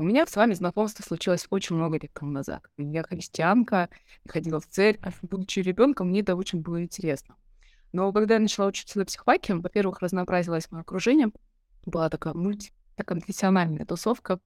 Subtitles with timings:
[0.00, 2.62] У меня с вами знакомство случилось очень много лет тому назад.
[2.76, 3.88] Я христианка,
[4.28, 5.16] ходила в церковь.
[5.22, 7.34] Будучи ребенком, мне это очень было интересно.
[7.92, 11.32] Но когда я начала учиться на психфаке, во-первых, разнообразилось мое окружение.
[11.84, 14.38] Была такая мультиконфессиональная тусовка.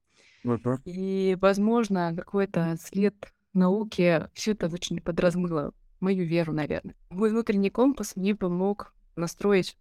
[0.43, 0.79] Uh-huh.
[0.87, 3.15] И, возможно, какой-то след
[3.53, 6.95] науки все это очень подразмыло мою веру, наверное.
[7.11, 9.77] Мой внутренний компас мне помог настроить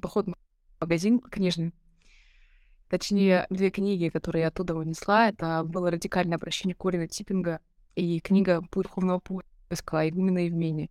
[0.00, 0.34] поход в
[0.80, 1.74] магазин книжный.
[2.88, 7.60] Точнее, две книги, которые я оттуда унесла, это было «Радикальное обращение Корина Типпинга»
[7.94, 10.90] и книга «Путь духовного поиска» именно Евмении.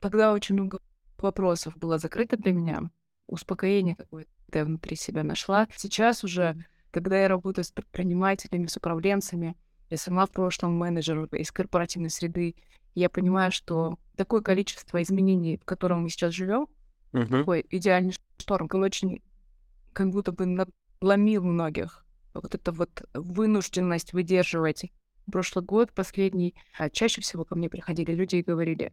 [0.00, 0.78] Тогда очень много
[1.18, 2.90] вопросов было закрыто для меня,
[3.26, 5.68] успокоение какое-то я внутри себя нашла.
[5.76, 6.56] Сейчас уже,
[6.90, 9.56] когда я работаю с предпринимателями, с управленцами,
[9.90, 12.54] я сама в прошлом менеджер из корпоративной среды,
[12.94, 16.66] я понимаю, что такое количество изменений, в котором мы сейчас живем,
[17.12, 17.40] uh-huh.
[17.40, 19.22] такой идеальный шторм, он очень
[19.92, 20.46] как будто бы
[21.06, 22.04] надломил многих.
[22.34, 24.90] Вот эта вот вынужденность выдерживать.
[25.30, 28.92] Прошлый год, последний, а чаще всего ко мне приходили люди и говорили,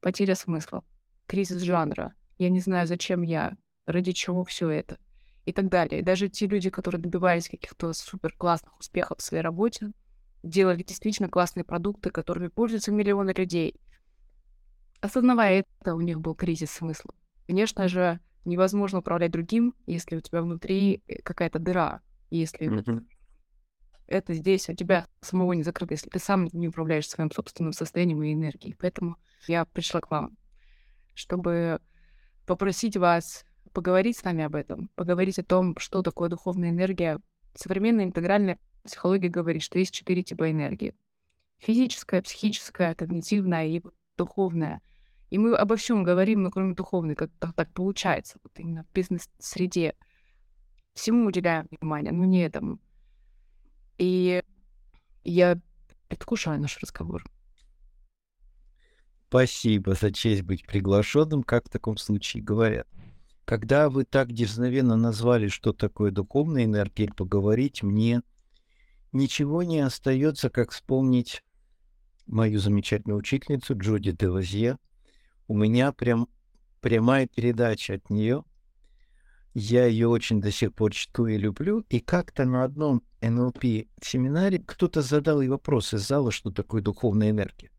[0.00, 0.82] потеря смысла,
[1.26, 4.98] кризис жанра, я не знаю, зачем я, ради чего все это
[5.44, 6.00] и так далее.
[6.00, 9.92] И даже те люди, которые добивались каких-то супер классных успехов в своей работе,
[10.42, 13.78] делали действительно классные продукты, которыми пользуются миллионы людей.
[15.00, 17.14] Осознавая это, у них был кризис смысла.
[17.46, 22.00] Конечно же, невозможно управлять другим, если у тебя внутри э, какая-то дыра,
[22.30, 23.06] если mm-hmm.
[24.06, 28.22] это здесь у тебя самого не закрыто, если ты сам не управляешь своим собственным состоянием
[28.22, 28.74] и энергией.
[28.78, 30.36] Поэтому я пришла к вам,
[31.14, 31.80] чтобы
[32.46, 37.20] попросить вас поговорить с нами об этом, поговорить о том, что такое духовная энергия.
[37.54, 40.94] Современная интегральная психология говорит, что есть четыре типа энергии.
[41.58, 43.82] Физическая, психическая, когнитивная и
[44.16, 44.80] духовная.
[45.30, 48.92] И мы обо всем говорим, но кроме духовной, как так, так получается, вот именно в
[48.92, 49.94] бизнес-среде.
[50.92, 52.78] Всему уделяем внимание, но не этому.
[53.98, 54.42] И
[55.24, 55.58] я
[56.08, 57.24] предвкушаю наш разговор.
[59.28, 62.86] Спасибо за честь быть приглашенным, как в таком случае говорят.
[63.44, 68.22] Когда вы так дерзновенно назвали, что такое духовная энергия, поговорить мне
[69.12, 71.42] ничего не остается, как вспомнить
[72.26, 74.78] мою замечательную учительницу Джуди Делазье.
[75.46, 76.28] У меня прям
[76.80, 78.44] прямая передача от нее.
[79.52, 81.84] Я ее очень до сих пор чту и люблю.
[81.88, 87.70] И как-то на одном НЛП-семинаре кто-то задал ей вопрос из зала, что такое духовная энергия.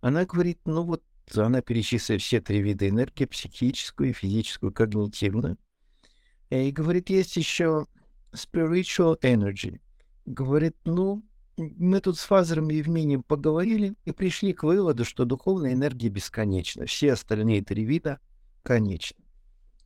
[0.00, 1.02] Она говорит, ну вот,
[1.36, 5.56] она перечисляет все три вида энергии, психическую, физическую, когнитивную.
[6.50, 7.86] И говорит, есть еще
[8.32, 9.80] spiritual energy,
[10.26, 11.22] говорит, ну,
[11.56, 16.86] мы тут с Фазером и Евмением поговорили и пришли к выводу, что духовная энергия бесконечна.
[16.86, 18.20] Все остальные три вида
[18.62, 19.24] конечны.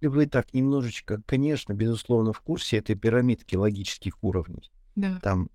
[0.01, 4.71] И вы так немножечко, конечно, безусловно, в курсе этой пирамидки логических уровней.
[4.95, 5.19] Да.
[5.21, 5.51] Там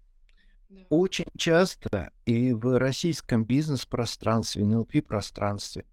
[0.70, 0.82] да.
[0.90, 5.86] очень часто и в российском бизнес-пространстве, НЛП-пространстве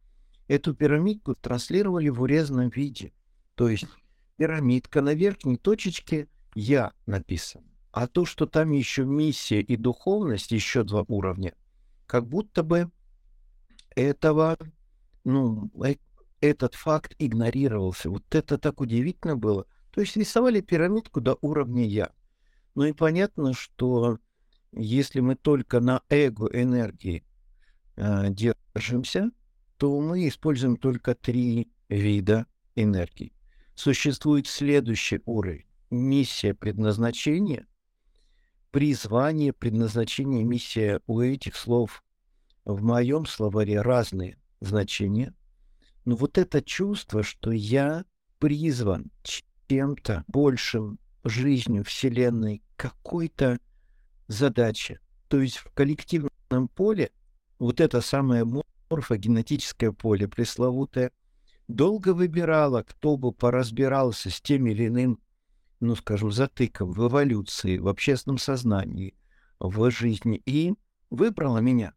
[0.49, 3.13] эту пирамидку транслировали в урезанном виде.
[3.55, 3.87] То есть
[4.37, 7.70] пирамидка на верхней точечке «Я» написано.
[7.93, 11.55] А то, что там еще миссия и духовность, еще два уровня,
[12.07, 12.91] как будто бы
[13.97, 14.57] этого,
[15.25, 15.97] ну, э,
[16.41, 18.11] этот факт игнорировался.
[18.11, 19.67] Вот это так удивительно было.
[19.91, 22.11] То есть рисовали пирамидку до уровня «я».
[22.75, 24.19] Ну и понятно, что
[24.73, 27.25] если мы только на эго-энергии
[27.97, 29.31] э, держимся,
[29.77, 32.47] то мы используем только три вида
[32.77, 33.33] энергии.
[33.75, 35.67] Существует следующий уровень.
[35.91, 37.67] Миссия предназначения,
[38.71, 42.03] призвание, предназначение, миссия у этих слов
[42.65, 45.35] в моем словаре разные значения.
[46.05, 48.05] Но вот это чувство, что я
[48.39, 49.11] призван
[49.69, 53.59] чем-то большим, жизнью, Вселенной, какой-то
[54.27, 55.01] задаче.
[55.29, 57.11] То есть в коллективном поле
[57.59, 58.45] вот это самое
[58.91, 61.13] морфогенетическое поле пресловутое
[61.69, 65.21] долго выбирало, кто бы поразбирался с тем или иным
[65.81, 69.15] ну, скажем, затыком в эволюции, в общественном сознании,
[69.59, 70.75] в жизни, и
[71.11, 71.95] выбрала меня.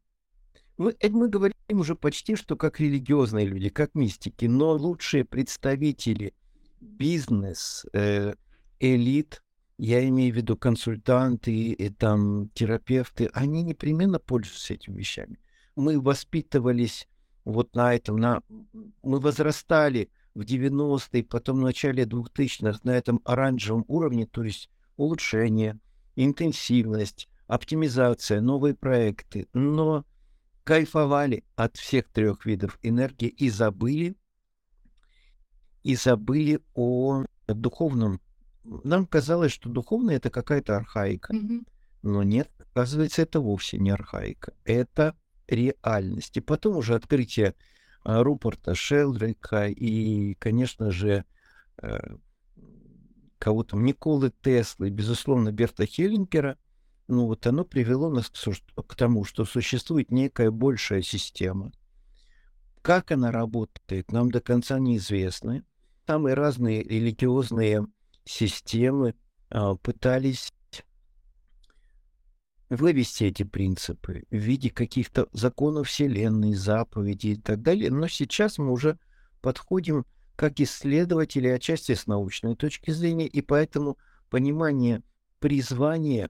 [0.78, 6.34] Мы, мы говорим уже почти что как религиозные люди, как мистики, но лучшие представители
[6.82, 8.34] бизнес, э,
[8.80, 9.44] элит,
[9.78, 15.40] я имею в виду консультанты и там терапевты, они непременно пользуются этими вещами.
[15.76, 17.08] Мы воспитывались
[17.46, 18.42] вот на этом, на,
[19.04, 25.80] мы возрастали в 90-е, потом в начале 2000-х на этом оранжевом уровне, то есть улучшение,
[26.16, 30.06] интенсивность, оптимизация, новые проекты, но
[30.64, 34.16] кайфовали от всех трех видов энергии и забыли,
[35.84, 38.22] и забыли о духовном.
[38.64, 41.34] Нам казалось, что духовное это какая-то архаика.
[41.34, 41.68] Mm-hmm.
[42.04, 44.54] Но нет, оказывается, это вовсе не архаика.
[44.64, 45.16] Это
[45.48, 46.38] реальность.
[46.38, 47.56] И потом уже открытие
[48.04, 51.26] Рупорта Шелдрейка и, конечно же,
[51.82, 52.00] э,
[53.40, 56.58] кого-то Николы Теслы, безусловно, Берта Хеллингера,
[57.08, 61.72] ну вот оно привело нас к тому, что существует некая большая система.
[62.82, 65.64] Как она работает, нам до конца неизвестно.
[66.06, 67.88] Самые разные религиозные
[68.26, 69.16] системы
[69.50, 70.52] а, пытались
[72.70, 77.92] вывести эти принципы в виде каких-то законов Вселенной, заповедей и так далее.
[77.92, 78.98] Но сейчас мы уже
[79.42, 80.06] подходим
[80.36, 83.98] как исследователи, отчасти с научной точки зрения, и поэтому
[84.30, 85.04] понимание
[85.40, 86.30] призвания,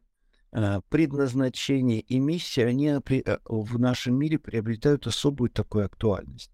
[0.51, 3.01] а, предназначения и миссии, они а,
[3.45, 6.51] в нашем мире приобретают особую такую актуальность.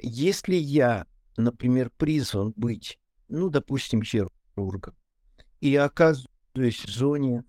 [0.00, 1.06] Если я,
[1.36, 2.98] например, призван быть,
[3.28, 4.96] ну, допустим, хирургом,
[5.60, 7.44] и оказываюсь в зоне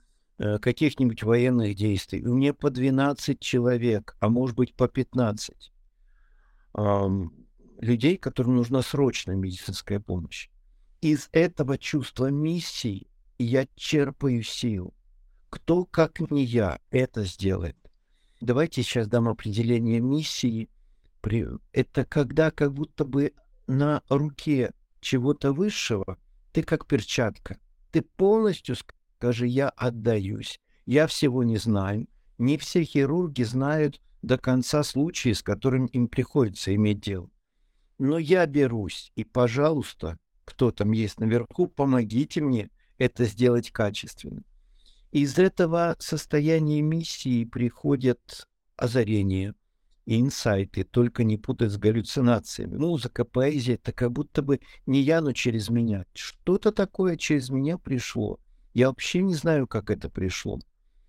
[0.62, 2.26] каких-нибудь военных действий.
[2.26, 5.72] У меня по 12 человек, а может быть по 15
[6.76, 7.34] эм,
[7.80, 10.50] людей, которым нужна срочная медицинская помощь.
[11.02, 13.08] Из этого чувства миссии
[13.38, 14.94] я черпаю силу.
[15.50, 17.78] Кто, как не я, это сделает?
[18.42, 20.70] Давайте сейчас дам определение миссии.
[21.72, 23.34] Это когда как будто бы
[23.68, 26.18] на руке чего-то высшего
[26.52, 27.58] ты как перчатка.
[27.92, 28.76] Ты полностью
[29.24, 30.60] Скажи, я отдаюсь.
[30.86, 32.10] Я всего не знаю.
[32.38, 37.30] Не все хирурги знают до конца случаи, с которым им приходится иметь дело.
[37.98, 44.44] Но я берусь, и, пожалуйста, кто там есть наверху, помогите мне это сделать качественно.
[45.14, 49.56] Из этого состояния миссии приходят озарения
[50.06, 52.76] и инсайты, только не путать с галлюцинациями.
[52.76, 56.06] Музыка, поэзия— это как будто бы не я, но через меня.
[56.14, 58.38] Что-то такое через меня пришло.
[58.74, 60.60] Я вообще не знаю, как это пришло.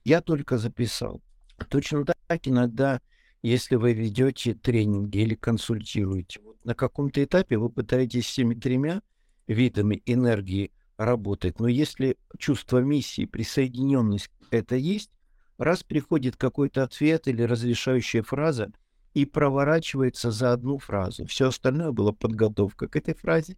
[0.05, 1.23] Я только записал.
[1.69, 3.01] Точно так иногда,
[3.43, 9.03] если вы ведете тренинги или консультируете, на каком-то этапе вы пытаетесь всеми тремя
[9.47, 15.11] видами энергии работать, но если чувство миссии, присоединенность это есть,
[15.59, 18.73] раз приходит какой-то ответ или разрешающая фраза,
[19.15, 21.25] и проворачивается за одну фразу.
[21.27, 23.57] Все остальное было подготовка к этой фразе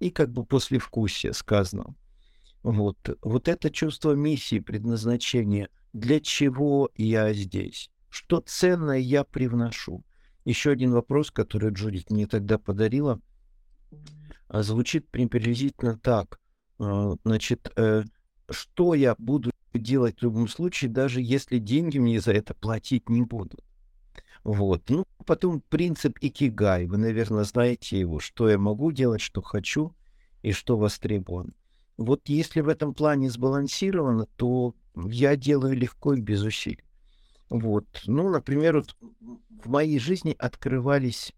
[0.00, 1.94] и как бы послевкусие сказано.
[2.62, 10.04] Вот, вот это чувство миссии, предназначения, для чего я здесь, что ценное я привношу.
[10.44, 13.20] Еще один вопрос, который Джудит мне тогда подарила,
[14.48, 16.40] а, звучит приблизительно так.
[16.78, 18.04] А, значит, э,
[18.50, 23.22] что я буду делать в любом случае, даже если деньги мне за это платить не
[23.22, 23.60] будут.
[24.44, 24.88] Вот.
[24.88, 26.86] Ну, потом принцип икигай.
[26.86, 29.94] Вы, наверное, знаете его, что я могу делать, что хочу
[30.42, 31.52] и что востребовано.
[31.96, 36.84] Вот если в этом плане сбалансировано, то я делаю легко и без усилий.
[37.48, 37.86] Вот.
[38.06, 38.96] Ну, например, вот
[39.64, 41.32] в моей жизни открывались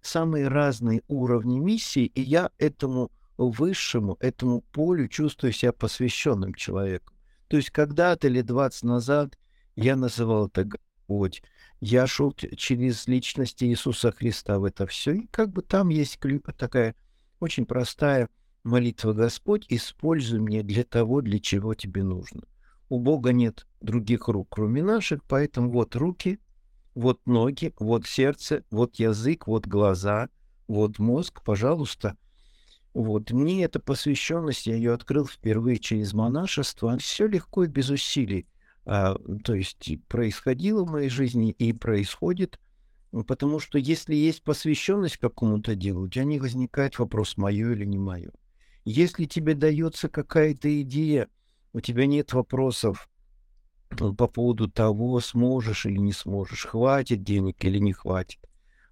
[0.00, 7.14] самые разные уровни миссии, и я этому высшему, этому полю чувствую себя посвященным человеком.
[7.48, 9.38] То есть когда-то лет 20 назад
[9.76, 11.42] я называл это Господь,
[11.80, 16.18] я шел через личность Иисуса Христа в это все, и как бы там есть
[16.56, 16.94] такая
[17.40, 18.28] очень простая
[18.64, 22.42] Молитва Господь, используй меня для того, для чего тебе нужно.
[22.88, 26.38] У Бога нет других рук, кроме наших, поэтому вот руки,
[26.94, 30.28] вот ноги, вот сердце, вот язык, вот глаза,
[30.68, 32.16] вот мозг, пожалуйста.
[32.94, 38.46] Вот мне эта посвященность, я ее открыл впервые через монашество, все легко и без усилий.
[38.84, 42.60] А, то есть происходило в моей жизни и происходит,
[43.26, 47.98] потому что если есть посвященность какому-то делу, у тебя не возникает вопрос, мое или не
[47.98, 48.30] мое.
[48.84, 51.28] Если тебе дается какая-то идея,
[51.72, 53.08] у тебя нет вопросов
[53.90, 58.40] э, по поводу того, сможешь или не сможешь, хватит денег или не хватит,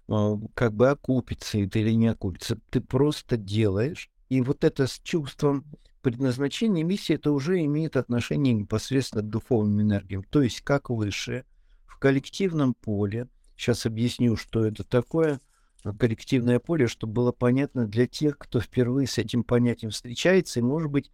[0.07, 2.57] а, как бы окупится это или не окупится.
[2.69, 5.65] Ты просто делаешь, и вот это с чувством
[6.01, 10.23] предназначения миссии, это уже имеет отношение непосредственно к духовным энергиям.
[10.23, 11.43] То есть как выше,
[11.85, 15.41] в коллективном поле, сейчас объясню, что это такое–
[15.83, 20.91] коллективное поле, чтобы было понятно для тех, кто впервые с этим понятием встречается, и, может
[20.91, 21.11] быть,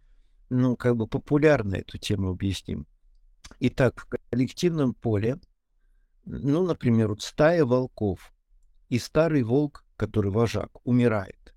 [0.50, 2.86] ну, как бы популярно эту тему объясним.
[3.60, 5.38] Итак, в коллективном поле,
[6.24, 8.32] ну, например, вот стая волков,
[8.88, 11.54] и старый волк, который вожак, умирает.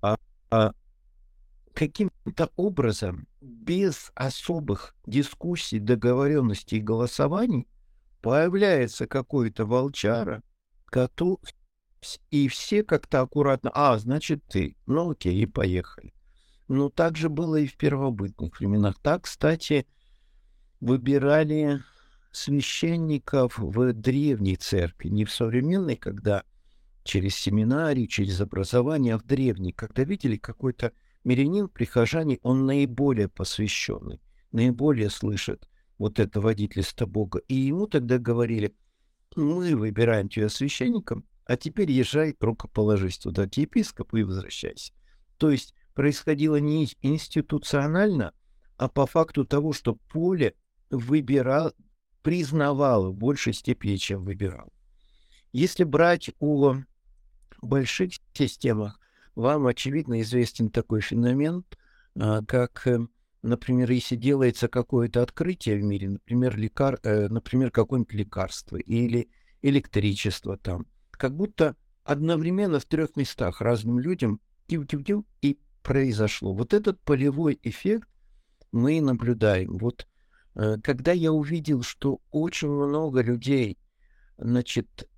[0.00, 0.18] А,
[0.50, 0.72] а
[1.74, 7.66] каким-то образом, без особых дискуссий, договоренностей и голосований,
[8.22, 10.42] появляется какой-то волчара,
[12.30, 14.76] и все как-то аккуратно, а, значит, ты.
[14.86, 16.14] Ну, окей, и поехали.
[16.68, 18.98] Ну, так же было и в первобытных временах.
[19.02, 19.86] Так, кстати,
[20.80, 21.82] выбирали
[22.32, 26.44] священников в древней церкви, не в современной, когда
[27.04, 30.92] через семинарий, через образование, а в древней, когда видели какой-то
[31.22, 34.20] мирянин, прихожане, он наиболее посвященный,
[34.52, 35.68] наиболее слышит
[35.98, 37.40] вот это водительство Бога.
[37.48, 38.74] И ему тогда говорили,
[39.36, 44.92] мы выбираем тебя священником, а теперь езжай, рукоположись туда к епископу и возвращайся.
[45.36, 48.32] То есть происходило не институционально,
[48.76, 50.54] а по факту того, что поле
[50.90, 51.72] выбирал,
[52.22, 54.72] признавало в большей степени, чем выбирал.
[55.52, 56.76] Если брать о
[57.60, 58.98] больших системах,
[59.34, 61.64] вам, очевидно, известен такой феномен,
[62.16, 63.00] а, как, э,
[63.42, 69.28] например, если делается какое-то открытие в мире, например, лекар, э, например какое-нибудь лекарство или
[69.62, 70.86] электричество там,
[71.24, 76.52] как будто одновременно в трех местах разным людям тю-тю-тю и произошло.
[76.52, 78.10] Вот этот полевой эффект
[78.72, 79.78] мы наблюдаем.
[79.78, 80.06] Вот
[80.54, 83.78] э, когда я увидел, что очень много людей,
[84.36, 85.08] значит,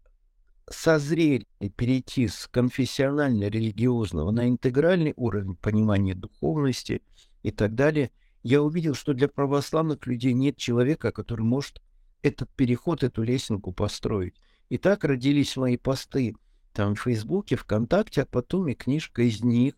[0.70, 1.44] созрели
[1.74, 7.02] перейти с конфессионально-религиозного на интегральный уровень понимания духовности
[7.42, 8.12] и так далее,
[8.44, 11.82] я увидел, что для православных людей нет человека, который может
[12.22, 14.36] этот переход, эту лесенку построить.
[14.68, 16.34] И так родились мои посты
[16.72, 19.74] там в Фейсбуке, ВКонтакте, а потом и книжка из них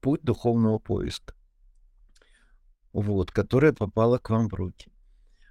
[0.00, 1.34] «Путь духовного поиска»,
[2.92, 4.90] вот, которая попала к вам в руки.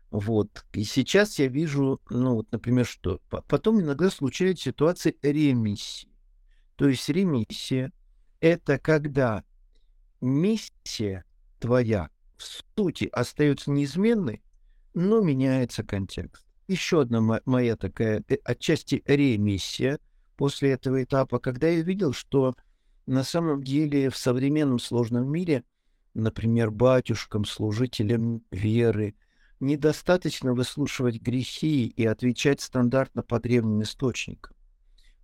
[0.09, 0.65] Вот.
[0.73, 6.09] И сейчас я вижу, ну вот, например, что потом иногда случаются ситуации ремиссии.
[6.75, 7.93] То есть ремиссия–
[8.41, 9.45] это когда
[10.19, 11.23] миссия
[11.59, 14.43] твоя в сути остается неизменной,
[14.93, 16.45] но меняется контекст.
[16.71, 19.99] Еще одна моя такая э, отчасти ремиссия
[20.37, 22.55] после этого этапа, когда я видел, что
[23.05, 25.65] на самом деле в современном сложном мире,
[26.13, 29.15] например, батюшкам, служителям веры–
[29.59, 34.55] недостаточно выслушивать грехи и отвечать стандартно по древним источникам.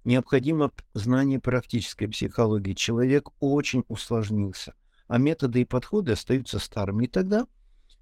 [0.04, 2.74] Необходимо знание практической психологии.
[2.74, 4.74] Человек очень усложнился,
[5.08, 7.06] а методы и подходы остаются старыми.
[7.06, 7.48] И тогда,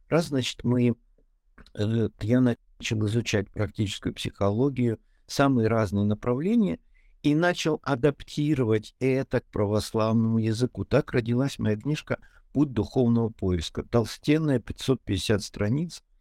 [0.09, 0.95] раз, значит, мы,
[1.75, 6.79] э, я начал изучать практическую психологию, самые разные направления,
[7.23, 10.85] и начал адаптировать это к православному языку.
[10.85, 12.19] Так родилась моя книжка
[12.53, 13.83] «Путь духовного поиска».
[13.83, 16.03] Толстенная, 550 страниц–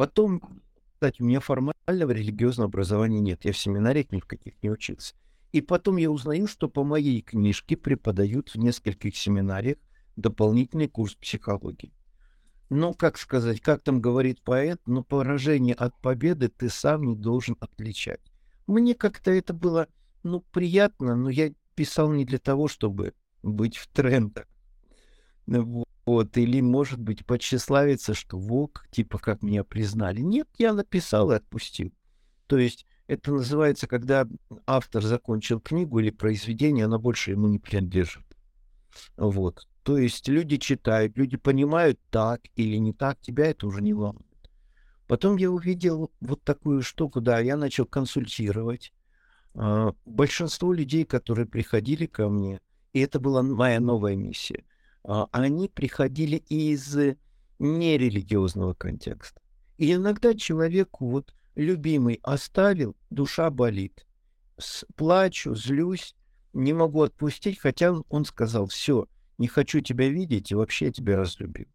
[0.00, 0.62] Потом,
[0.94, 3.44] кстати, у меня формального религиозного образования нет.
[3.44, 5.14] Я в семинариях ни в каких не учился.
[5.52, 9.76] И потом я узнаю, что по моей книжке преподают в нескольких семинариях
[10.16, 11.92] дополнительный курс психологии.
[12.70, 17.56] Ну, как сказать, как там говорит поэт, но поражение от победы ты сам не должен
[17.58, 18.20] отличать.
[18.68, 19.88] Мне как-то это было,
[20.22, 24.46] ну, приятно, но я писал не для того, чтобы быть в трендах.
[25.46, 30.20] Вот, или, может быть, подчеславиться, что ВОК, типа, как меня признали.
[30.20, 31.92] Нет, я написал и отпустил.
[32.46, 34.28] То есть это называется, когда
[34.66, 38.24] автор закончил книгу или произведение, она больше ему не принадлежит.
[39.16, 39.66] Вот.
[39.82, 44.26] То есть люди читают, люди понимают так или не так, тебя это уже не волнует.
[45.06, 48.92] Потом я увидел вот такую штуку, да, я начал консультировать.
[49.54, 52.60] А, большинство людей, которые приходили ко мне,
[52.92, 54.64] и это была моя новая миссия,
[55.02, 56.96] а, они приходили из
[57.58, 59.40] нерелигиозного контекста.
[59.78, 64.06] И иногда человеку вот любимый оставил, душа болит.
[64.94, 66.14] Плачу, злюсь,
[66.52, 69.06] не могу отпустить, хотя он сказал, все,
[69.40, 71.66] не хочу тебя видеть и вообще тебя разлюбил.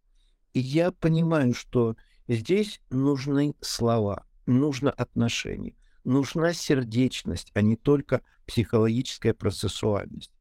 [0.53, 1.95] И я понимаю, что
[2.27, 10.31] здесь нужны слова, нужно отношение, нужна сердечность, а не только психологическая процессуальность.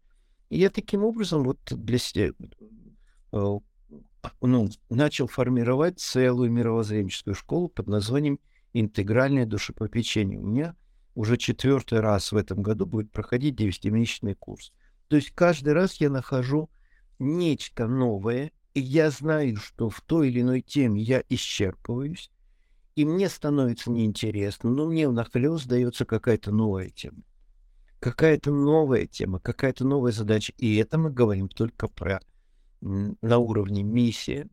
[0.51, 2.31] И я таким образом вот для себя
[3.33, 3.59] э,
[4.43, 8.39] ну, начал формировать целую мировоззренческую школу под названием
[8.75, 10.39] «Интегральное душепопечение».
[10.39, 10.77] У меня
[11.15, 14.75] уже четвертый раз в этом году будет проходить 9-месячный курс.
[15.09, 16.69] То есть каждый раз я нахожу
[17.19, 22.31] нечто новое, и я знаю, что в той или иной теме я исчерпываюсь,
[22.97, 27.23] и мне становится неинтересно, но мне нахлёст дается какая-то новая тема
[28.05, 30.53] какая-то новая тема, какая-то новая задача.
[30.59, 32.21] И это мы говорим только про
[32.83, 34.47] на уровне миссия,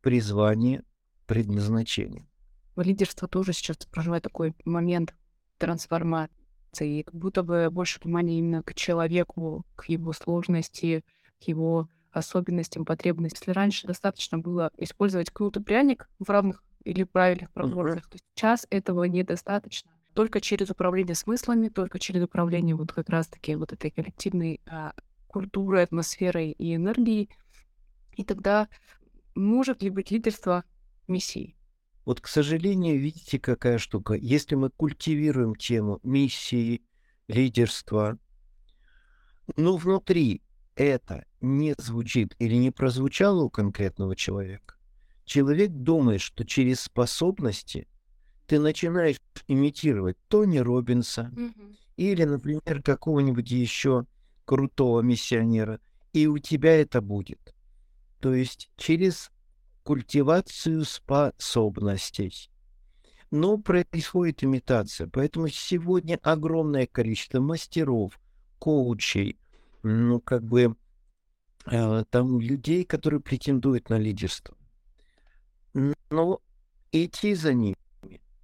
[0.00, 0.82] призвание,
[1.26, 2.26] предназначение.
[2.74, 5.14] Лидерство тоже сейчас проживает такой момент
[5.58, 11.04] трансформации, как будто бы больше внимания именно к человеку, к его сложности,
[11.38, 13.40] к его особенностям, потребностям.
[13.40, 19.04] Если раньше достаточно было использовать круто пряник в равных или правильных пропорциях, то сейчас этого
[19.04, 24.94] недостаточно только через управление смыслами, только через управление вот как раз-таки вот этой коллективной а,
[25.26, 27.28] культурой, атмосферой и энергией.
[28.16, 28.68] И тогда
[29.34, 30.64] может ли быть лидерство
[31.06, 31.54] миссией?
[32.06, 34.14] Вот, к сожалению, видите, какая штука.
[34.14, 36.82] Если мы культивируем тему миссии,
[37.28, 38.18] лидерства,
[39.56, 40.40] но внутри
[40.76, 44.76] это не звучит или не прозвучало у конкретного человека,
[45.24, 47.88] человек думает, что через способности
[48.46, 49.16] ты начинаешь
[49.48, 51.76] имитировать Тони Робинса mm-hmm.
[51.96, 54.06] или, например, какого-нибудь еще
[54.44, 55.80] крутого миссионера,
[56.12, 57.54] и у тебя это будет.
[58.20, 59.30] То есть через
[59.82, 62.50] культивацию способностей.
[63.30, 65.08] Но происходит имитация.
[65.08, 68.18] Поэтому сегодня огромное количество мастеров,
[68.58, 69.36] коучей,
[69.86, 70.76] ну, как бы,
[71.66, 74.56] э, там людей, которые претендуют на лидерство.
[76.10, 76.40] Но
[76.90, 77.76] идти за ними,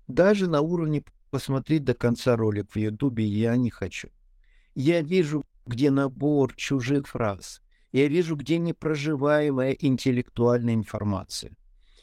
[0.06, 4.08] даже на уровне посмотреть до конца ролик в Ютубе я не хочу.
[4.74, 7.60] Я вижу, где набор чужих фраз.
[7.90, 11.52] Я вижу, где непроживаемая интеллектуальная информация.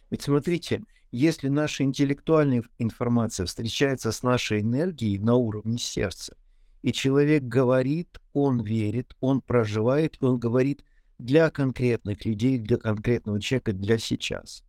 [0.10, 6.36] Ведь смотрите, если наша интеллектуальная информация встречается с нашей энергией на уровне сердца,
[6.82, 10.84] и человек говорит, он верит, он проживает, он говорит
[11.18, 14.64] для конкретных людей, для конкретного человека, для сейчас.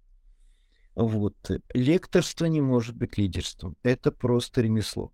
[0.95, 1.37] Вот.
[1.73, 3.77] Лекторство не может быть лидерством.
[3.83, 5.13] Это просто ремесло.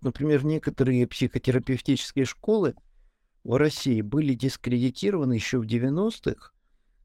[0.00, 2.74] Например, некоторые психотерапевтические школы
[3.44, 6.52] в России были дискредитированы еще в 90-х,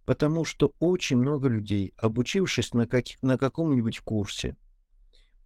[0.06, 4.56] потому что очень много людей, обучившись на, как, на каком-нибудь курсе,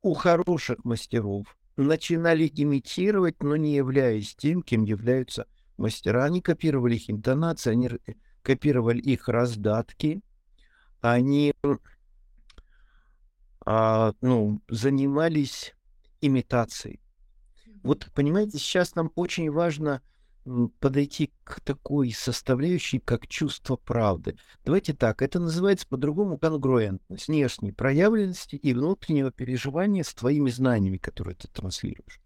[0.04, 5.48] у хороших мастеров, начинали имитировать, но не являясь тем, кем являются
[5.78, 6.26] мастера.
[6.26, 7.90] Они копировали их интонации, они
[8.44, 10.22] копировали их раздатки,
[11.02, 11.54] они
[13.66, 15.76] а, ну, занимались
[16.22, 17.00] имитацией.
[17.84, 20.02] Вот, понимаете, сейчас нам очень важно
[20.80, 24.38] подойти к такой составляющей, как чувство правды.
[24.66, 31.36] Давайте так, это называется по-другому конгруентность, внешней проявленности и внутреннего переживания с твоими знаниями, которые
[31.36, 32.20] ты транслируешь.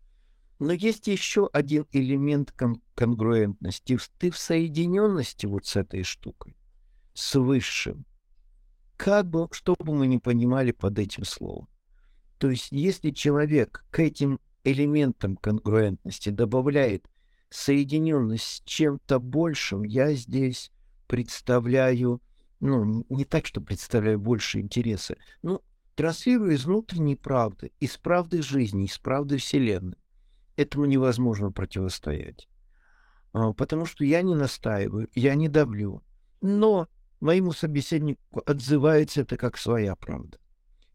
[0.59, 3.99] Но есть еще один элемент кон- конгруентности.
[4.17, 6.55] Ты в соединенности вот с этой штукой,
[7.13, 8.05] с высшим.
[8.95, 11.67] Как бы, что бы мы ни понимали под этим словом.
[12.37, 17.05] То есть, если человек к этим элементам конгруентности добавляет
[17.49, 20.71] соединенность с чем-то большим, я здесь
[21.07, 22.21] представляю,
[22.59, 25.61] ну, не так, что представляю больше интереса, ну,
[25.95, 29.97] транслирую из внутренней правды, из правды жизни, из правды Вселенной.
[30.55, 32.47] Этому невозможно противостоять.
[33.33, 36.03] А, потому что я не настаиваю, я не давлю.
[36.41, 36.87] Но
[37.19, 40.37] моему собеседнику отзывается это как своя правда.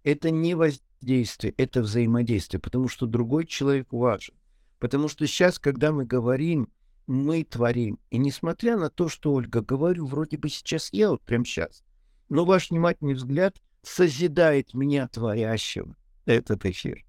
[0.05, 4.35] Это не воздействие, это взаимодействие, потому что другой человек важен.
[4.81, 6.69] Потому что сейчас, когда мы говорим,
[7.07, 7.99] мы творим.
[8.11, 11.85] И несмотря на то, что, Ольга, говорю, вроде бы сейчас я, вот прям сейчас,
[12.29, 17.05] но ваш внимательный взгляд созидает меня творящего этот эфир.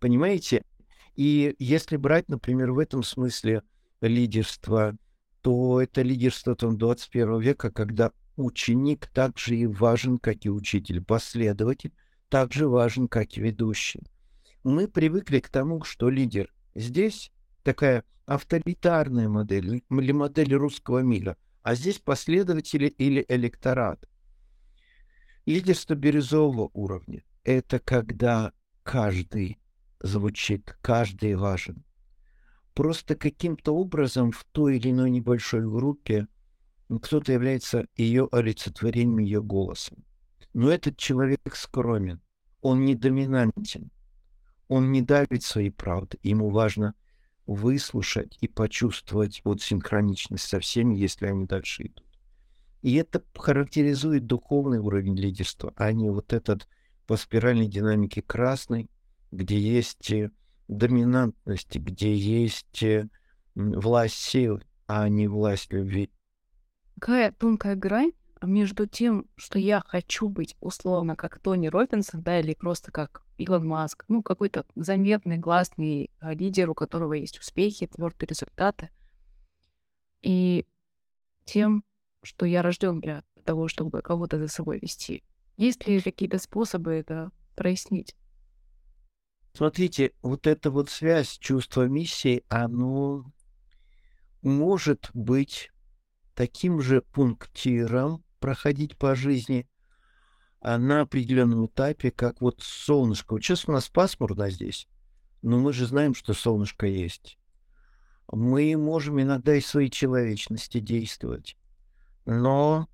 [0.00, 0.64] Понимаете?
[1.14, 3.62] И если брать, например, в этом смысле
[4.00, 4.96] лидерство,
[5.42, 11.92] то это лидерство там, 21 века, когда ученик также и важен, как и учитель, последователь
[12.28, 14.02] также важен, как и ведущий.
[14.62, 17.32] Мы привыкли к тому, что лидер Здесь
[17.64, 24.08] такая авторитарная модель или модель русского мира, а здесь последователи или электорат.
[25.44, 28.52] Лидерство бирюзового уровня– это когда
[28.84, 29.58] каждый
[29.98, 31.84] звучит, каждый важен.
[32.74, 36.28] Просто каким-то образом в той или иной небольшой группе
[37.02, 40.04] кто-то является ее олицетворением, ее голосом.
[40.54, 42.20] Но этот человек скромен,
[42.60, 43.90] он не доминантен,
[44.68, 46.18] он не давит своей правды.
[46.22, 46.94] Ему важно
[47.46, 52.04] выслушать и почувствовать вот синхроничность со всеми, если они дальше идут.
[52.82, 56.68] И это характеризует духовный уровень лидерства, а не вот этот
[57.06, 58.88] по спиральной динамике красный,
[59.32, 60.30] где есть э,
[60.68, 63.08] доминантность, где есть э,
[63.54, 66.10] власть силы, а не власть любви.
[67.00, 72.54] Какая тонкая грань между тем, что я хочу быть условно как Тони Робинсон, да, или
[72.54, 78.28] просто как Илон Маск, ну, какой-то заметный, гласный а, лидер, у которого есть успехи, твердые
[78.28, 78.90] результаты,
[80.22, 80.66] и
[81.44, 81.84] тем,
[82.22, 85.22] что я рожден для того, чтобы кого-то за собой вести.
[85.56, 88.14] Есть ли какие-то способы это прояснить?
[89.54, 93.24] Смотрите, вот эта вот связь чувства миссии, оно
[94.42, 95.70] может быть
[96.34, 99.66] таким же пунктиром, проходить по жизни
[100.60, 103.34] а на определенном этапе, как вот солнышко.
[103.34, 104.88] Вот сейчас у нас пасмурно здесь,
[105.42, 107.38] но мы же знаем, что солнышко есть.
[108.30, 111.56] Мы можем иногда из своей человечности действовать,
[112.26, 112.88] но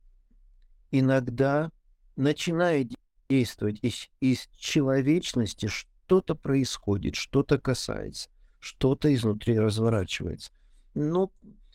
[0.90, 1.70] иногда,
[2.16, 2.86] начиная
[3.28, 8.28] действовать из, из человечности, что-то происходит, что-то касается,
[8.60, 10.52] что-то изнутри разворачивается.
[10.92, 11.32] Ну,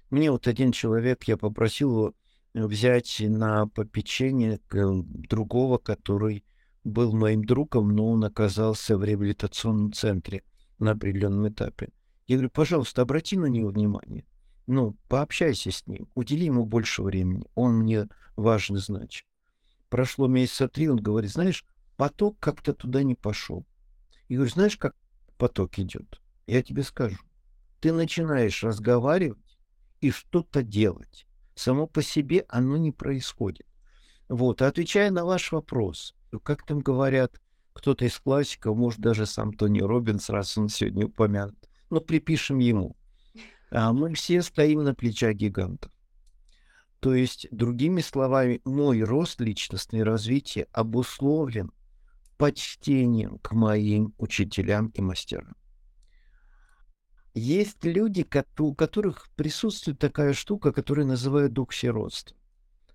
[0.10, 2.14] мне вот один человек, я попросил его
[2.54, 6.44] взять на попечение другого, который
[6.84, 10.44] был моим другом, но он оказался в реабилитационном центре
[10.80, 11.90] на определенном этапе.
[12.28, 14.26] Я говорю, пожалуйста, обрати на него внимание.
[14.68, 17.44] Ну, пообщайся с ним, удели ему больше времени.
[17.56, 19.26] Он мне важен и значим.
[19.90, 21.66] Прошло месяца три, он говорит, знаешь,
[21.98, 23.66] поток как-то туда не пошел.
[24.28, 24.96] Я говорю, знаешь, как
[25.38, 26.22] поток идет?
[26.46, 27.18] Я тебе скажу.
[27.80, 29.58] Ты начинаешь разговаривать
[30.02, 31.26] и что-то делать.
[31.60, 33.68] Само по себе оно не происходит.
[34.30, 37.42] Вот, отвечая на ваш вопрос, как там говорят,
[37.74, 41.58] кто-то из классиков, может, даже сам Тони Робинс, раз он сегодня упомянут,
[41.90, 42.96] но припишем ему.
[43.72, 45.92] А мы все стоим на плечах гигантов.
[47.02, 51.74] То есть, другими словами, мой рост личностное развитие обусловлен
[52.38, 55.58] почтением к моим учителям и мастерам.
[57.34, 62.36] Есть люди, у которых присутствует такая штука, которую называют дух сиротства.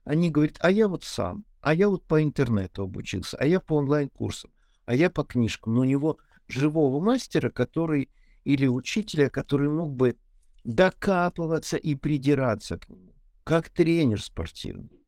[0.04, 3.74] Они говорят, а я вот сам, а я вот по интернету обучился, а я по
[3.74, 4.50] онлайн-курсам,
[4.84, 5.74] а я по книжкам.
[5.74, 8.10] Но у него живого мастера, который
[8.44, 10.16] или учителя, который мог бы
[10.64, 15.04] докапываться и придираться к нему, как тренер спортивный.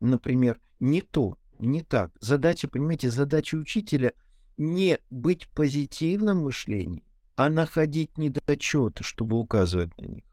[0.00, 2.10] Например, не то, не так.
[2.20, 4.12] Задача, понимаете, задача учителя
[4.56, 7.04] не быть позитивным мышлением,
[7.40, 10.24] а находить недочеты, чтобы указывать на них.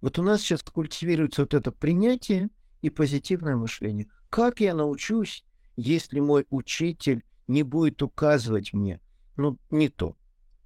[0.00, 2.50] Вот у нас сейчас культивируется вот это принятие
[2.82, 4.08] и позитивное мышление.
[4.30, 5.44] Как я научусь,
[5.76, 9.00] если мой учитель не будет указывать мне?
[9.36, 10.16] Ну, не то.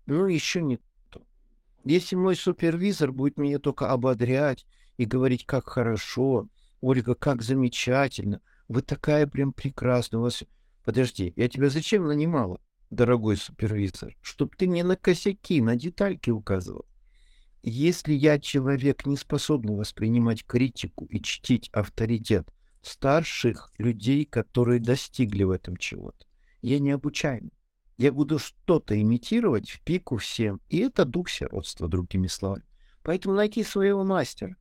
[0.07, 0.79] Ну, еще не
[1.11, 1.21] то.
[1.85, 4.65] Если мой супервизор будет меня только ободрять
[4.97, 6.49] и говорить, как хорошо,
[6.81, 10.45] Ольга, как замечательно, вы такая прям прекрасная, у вас...
[10.83, 12.59] Подожди, я тебя зачем нанимала?
[12.91, 16.87] Дорогой супервизор, чтобы ты мне на косяки, на детальки указывал.
[17.63, 22.49] Если я человек, не способный воспринимать критику и чтить авторитет
[22.83, 26.27] старших людей, которые достигли в этом чего-то,
[26.63, 27.51] я не обучаем.
[27.97, 32.65] Я буду что-то имитировать в пику всем, и это дух сиротства, другими словами.
[33.03, 34.57] Поэтому найти своего мастера,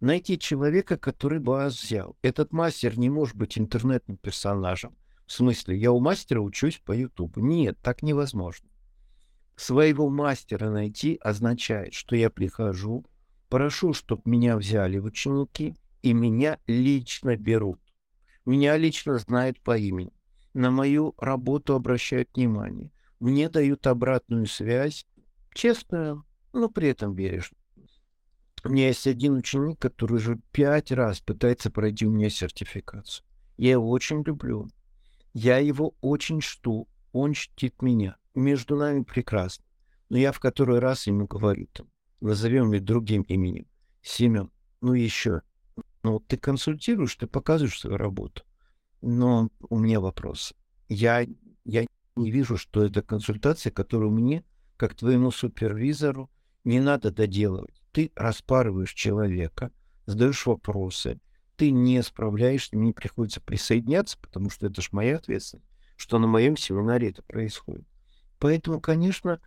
[0.00, 2.16] найти человека, который бы вас взял.
[2.20, 4.96] Этот мастер не может быть интернетным персонажем,
[5.28, 7.40] в смысле, я у мастера учусь по Ютубу.
[7.40, 8.66] Нет, так невозможно.
[9.56, 13.04] Своего мастера найти означает, что я прихожу,
[13.50, 17.78] прошу, чтобы меня взяли ученики, и меня лично берут.
[18.46, 20.12] Меня лично знают по имени.
[20.54, 22.90] На мою работу обращают внимание.
[23.20, 25.04] Мне дают обратную связь,
[25.52, 27.58] честную, но при этом бережно.
[28.64, 33.26] У меня есть один ученик, который уже пять раз пытается пройти у меня сертификацию.
[33.58, 34.70] Я его очень люблю.
[35.34, 38.16] Я его очень жду, он чтит меня.
[38.34, 39.64] Между нами прекрасно.
[40.08, 41.88] Но я в который раз ему говорю там,
[42.20, 43.66] назовем его другим именем.
[44.02, 45.42] Семен, ну еще.
[46.02, 48.44] Ну, ты консультируешь, ты показываешь свою работу.
[49.02, 50.54] Но у меня вопрос.
[50.88, 51.26] Я,
[51.64, 51.86] я
[52.16, 54.44] не вижу, что это консультация, которую мне,
[54.76, 56.30] как твоему супервизору,
[56.64, 57.82] не надо доделывать.
[57.92, 59.72] Ты распарываешь человека,
[60.06, 61.20] задаешь вопросы,
[61.58, 65.66] ты не справляешься, мне приходится присоединяться, потому что это же моя ответственность,
[65.96, 67.84] что на моем семинаре это происходит.
[68.38, 69.40] Поэтому, конечно,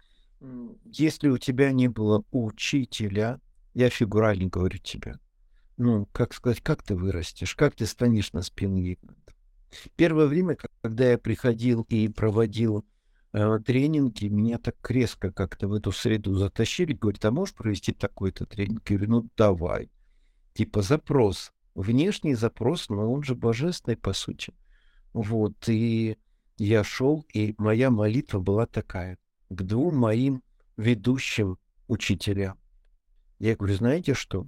[0.83, 3.39] если у тебя не было учителя,
[3.73, 5.19] я фигурально говорю тебе,
[5.77, 8.97] ну, как сказать, как ты вырастешь, как ты станешь на спину.
[9.95, 12.85] Первое время, когда я приходил и проводил
[13.31, 18.45] э, тренинги, меня так резко как-то в эту среду затащили, говорят, а можешь провести такой-то
[18.45, 18.89] тренинг?
[18.89, 19.89] Я говорю, ну, давай.
[20.53, 24.53] Типа запрос внешний запрос, но он же божественный, по сути.
[25.13, 26.17] Вот, и
[26.57, 29.17] я шел, и моя молитва была такая
[29.49, 30.43] к двум моим
[30.77, 31.57] ведущим
[31.87, 32.57] учителям.
[33.39, 34.47] Я говорю, знаете что?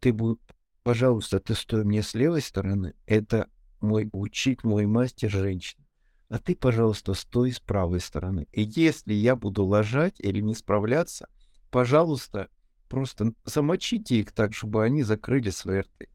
[0.00, 0.38] Ты, будь,
[0.82, 3.48] пожалуйста, ты стой мне с левой стороны, это
[3.80, 5.84] мой учить, мой мастер женщина.
[6.28, 8.46] А ты, пожалуйста, стой с правой стороны.
[8.52, 11.28] И если я буду ложать или не справляться,
[11.70, 12.48] пожалуйста,
[12.88, 16.08] просто замочите их так, чтобы они закрыли свои рты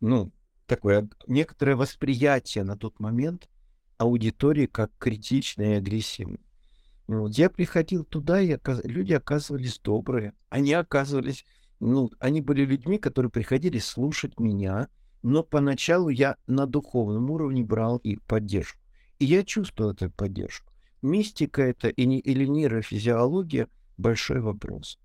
[0.00, 0.32] ну,
[0.66, 3.48] такое некоторое восприятие на тот момент
[3.96, 6.40] аудитории как критичной и агрессивной.
[7.08, 8.80] Ну, вот я приходил туда, и оказ...
[8.84, 10.34] люди оказывались добрые.
[10.50, 11.44] Они оказывались,
[11.80, 14.88] ну, они были людьми, которые приходили слушать меня,
[15.22, 18.80] но поначалу я на духовном уровне брал их поддержку.
[19.18, 20.72] И я чувствовал эту поддержку.
[21.02, 24.98] Мистика это и не, или нейрофизиология– большой вопрос.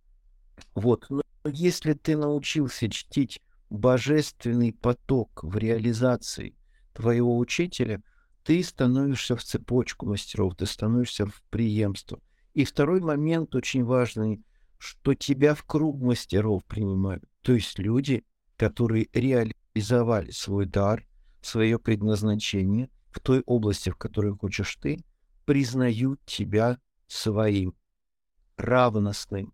[0.75, 1.05] Вот.
[1.09, 3.41] Но если ты научился чтить
[3.73, 6.55] божественный поток в реализации
[6.93, 8.03] твоего учителя,
[8.43, 12.19] ты становишься в цепочку мастеров, ты становишься в преемство.
[12.53, 14.43] И второй момент очень важный,
[14.77, 17.23] что тебя в круг мастеров принимают.
[17.41, 18.23] То есть люди,
[18.57, 21.07] которые реализовали свой дар,
[21.41, 25.03] свое предназначение в той области, в которой хочешь ты,
[25.45, 27.73] признают тебя своим,
[28.57, 29.51] равностным.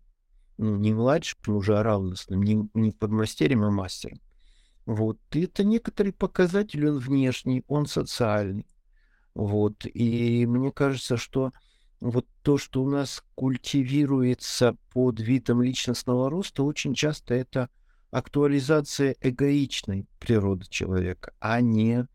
[0.62, 4.20] Ну, не младшим уже, а равностным, не, не подмастерьем, а мастером.
[4.84, 5.18] Вот.
[5.32, 8.66] И это некоторый показатель, он внешний, он социальный.
[9.34, 9.86] Вот.
[9.86, 11.52] И мне кажется, что
[11.98, 17.70] вот то, что у нас культивируется под видом личностного роста, очень часто это
[18.10, 22.06] актуализация эгоичной природы человека, а не э,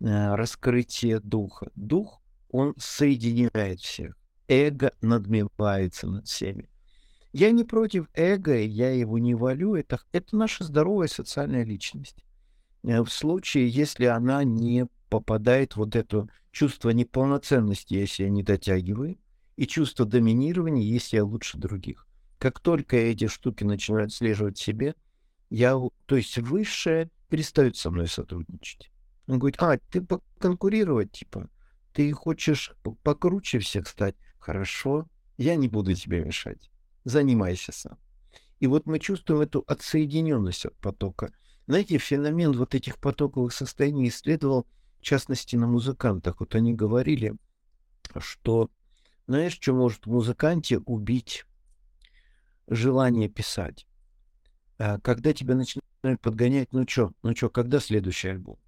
[0.00, 1.70] раскрытие духа.
[1.74, 4.16] Дух, он соединяет всех.
[4.48, 6.71] Эго надмевается над всеми.
[7.32, 9.74] Я не против эго, я его не валю.
[9.74, 12.24] Это, это наша здоровая социальная личность.
[12.82, 19.18] Э, в случае, если она не попадает вот это чувство неполноценности, если я не дотягиваю,
[19.56, 22.06] и чувство доминирования, если я лучше других.
[22.38, 24.94] Как только эти штуки начинают слеживать себе,
[25.50, 28.90] я, то есть высшее перестает со мной сотрудничать.
[29.26, 30.04] Он говорит, а, ты
[30.38, 31.48] конкурировать, типа,
[31.92, 34.16] ты хочешь покруче всех стать?
[34.38, 35.06] Хорошо,
[35.38, 36.71] я не буду тебе мешать.
[37.04, 37.98] Занимайся сам.
[38.60, 41.32] И вот мы чувствуем эту отсоединенность от потока.
[41.66, 44.66] Знаете, феномен вот этих потоковых состояний исследовал,
[45.00, 46.40] в частности, на музыкантах.
[46.40, 47.34] Вот они говорили,
[48.18, 48.70] что,
[49.26, 51.44] знаешь, что может в музыканте убить
[52.68, 53.86] желание писать?
[54.78, 58.58] А когда тебя начинают подгонять, ну что, ну что, когда следующий альбом?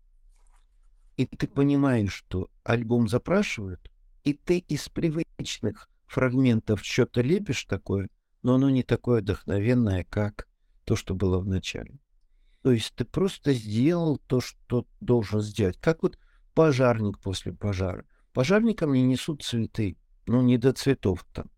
[1.16, 3.90] И ты понимаешь, что альбом запрашивают,
[4.24, 8.08] и ты из привычных фрагментов что-то лепишь такое,
[8.44, 10.46] но оно не такое вдохновенное, как
[10.84, 11.98] то, что было в начале.
[12.62, 15.78] То есть ты просто сделал то, что должен сделать.
[15.80, 16.18] Как вот
[16.54, 18.04] пожарник после пожара.
[18.32, 21.50] Пожарникам не несут цветы, ну не до цветов там.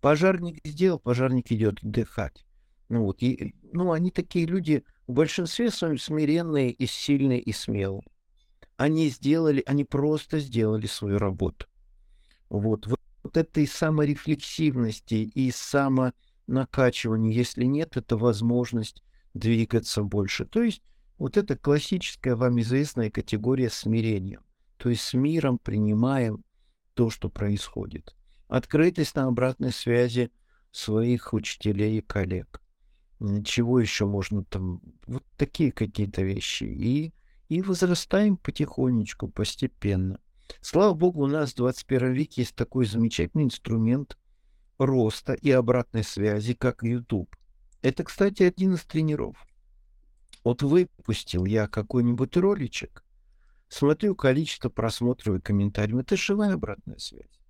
[0.00, 2.44] Пожарник сделал, пожарник идет отдыхать.
[2.88, 8.04] Ну, вот, и, ну, они такие люди в большинстве своем смиренные и сильные и смелые.
[8.76, 11.66] Они сделали, они просто сделали свою работу.
[12.50, 19.02] Вот, вот, вот этой саморефлексивности и самонакачивания, если нет, это возможность
[19.34, 20.44] двигаться больше.
[20.44, 20.82] То есть
[21.18, 24.40] вот это классическая вам известная категория смирения.
[24.76, 26.44] То есть с миром принимаем
[26.94, 28.14] то, что происходит.
[28.46, 30.30] Открытость на обратной связи
[30.70, 32.60] своих учителей и коллег
[33.44, 36.64] чего еще можно там, вот такие какие-то вещи.
[36.64, 37.14] И,
[37.48, 40.18] и возрастаем потихонечку, постепенно.
[40.60, 44.16] Слава богу, у нас в 21 веке есть такой замечательный инструмент
[44.78, 47.34] роста и обратной связи, как YouTube.
[47.82, 49.36] Это, кстати, один из тренеров.
[50.42, 53.04] Вот выпустил я какой-нибудь роличек,
[53.68, 55.98] смотрю количество просмотров и комментариев.
[55.98, 57.40] Это живая обратная связь.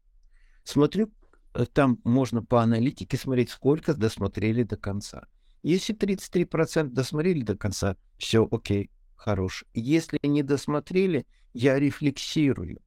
[0.62, 1.10] Смотрю,
[1.54, 5.26] э, там можно по аналитике смотреть, сколько досмотрели до конца.
[5.62, 9.64] Если 33% досмотрели до конца, все окей, хорош.
[9.72, 12.80] Если не досмотрели, я рефлексирую,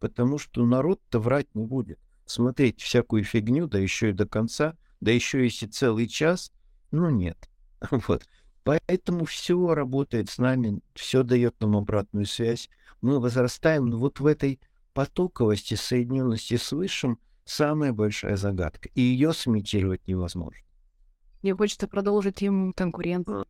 [0.00, 2.00] потому что народ-то врать не будет.
[2.24, 6.52] Смотреть всякую фигню, да еще и до конца, да еще если целый час,
[6.90, 7.38] ну нет.
[7.90, 8.26] Вот.
[8.62, 12.68] Поэтому все работает с нами, все дает нам обратную связь.
[13.00, 14.60] Мы возрастаем, но вот в этой
[14.92, 18.90] потоковости, соединенности с Высшим, самая большая загадка.
[18.94, 20.60] И ее сымитировать невозможно.
[21.42, 23.46] Мне хочется продолжить им конкуренцию.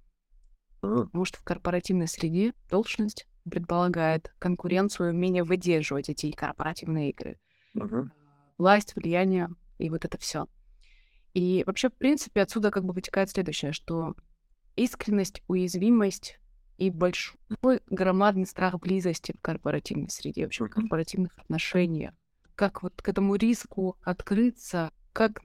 [0.81, 7.39] Потому что в корпоративной среде должность предполагает конкуренцию, умение выдерживать эти корпоративные игры.
[7.77, 8.09] Uh-huh.
[8.59, 9.49] Власть, влияние
[9.79, 10.47] и вот это все.
[11.33, 14.15] И вообще, в принципе, отсюда как бы вытекает следующее, что
[14.77, 16.39] искренность, уязвимость
[16.79, 22.15] и большой громадный страх близости в корпоративной среде, вообще в корпоративных отношениях.
[22.55, 25.43] Как вот к этому риску открыться, как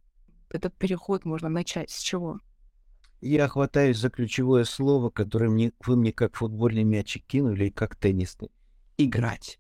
[0.49, 1.91] этот переход можно начать?
[1.91, 2.39] С чего?
[3.27, 7.95] Я хватаюсь за ключевое слово, которое мне, вы мне как футбольный мячик кинули и как
[7.95, 8.51] теннисный.
[8.99, 9.57] Играть.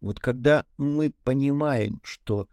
[0.00, 2.48] Вот когда мы понимаем, что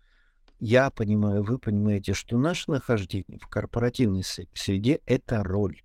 [0.59, 5.81] я понимаю, вы понимаете, что наше нахождение в корпоративной среде— это роль.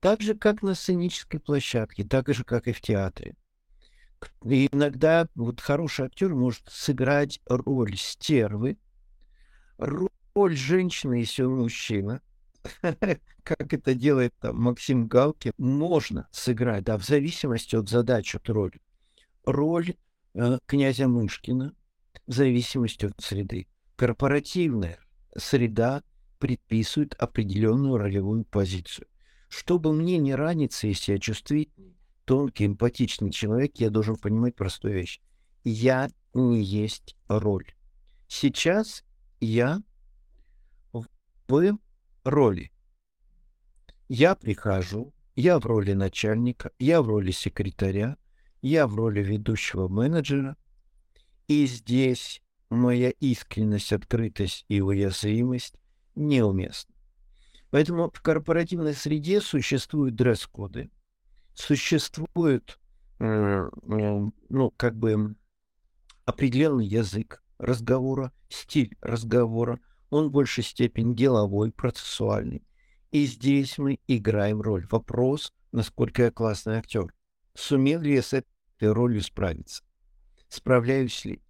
[0.00, 3.36] Так же, как на сценической площадке, так же, как и в театре.
[4.44, 8.76] И иногда вот хороший актер может сыграть роль стервы,
[9.78, 12.20] роль женщины, если он мужчина,
[13.42, 18.80] как это делает там Максим Галкин, можно сыграть, да, в зависимости от задачи, от роли.
[19.44, 19.94] Роль
[20.34, 21.74] э, князя Мышкина
[22.26, 23.68] в зависимости от среды.
[23.96, 24.98] Корпоративная
[25.36, 26.02] среда
[26.38, 29.06] предписывает определенную ролевую позицию.
[29.48, 35.20] Чтобы мне не раниться, если я чувствительный, тонкий, эмпатичный человек, я должен понимать простую вещь.
[35.64, 37.72] Я не есть роль.
[38.28, 39.04] Сейчас
[39.40, 39.80] я
[40.92, 41.06] в
[42.26, 42.70] роли.
[44.08, 48.16] Я прихожу, я в роли начальника, я в роли секретаря,
[48.62, 50.56] я в роли ведущего менеджера.
[51.48, 55.74] И здесь моя искренность, открытость и уязвимость
[56.14, 56.94] неуместны.
[57.70, 60.90] Поэтому в корпоративной среде существуют дресс-коды,
[61.54, 62.78] существует,
[63.18, 65.36] э, ну, как бы
[66.24, 72.62] определенный язык разговора, стиль разговора, он в большей степени деловой, процессуальный.
[73.10, 74.86] И здесь мы играем роль.
[74.90, 77.12] Вопрос, насколько я классный актер.
[77.54, 79.82] Сумел ли я с этой ролью справиться?
[80.48, 81.40] Справляюсь ли?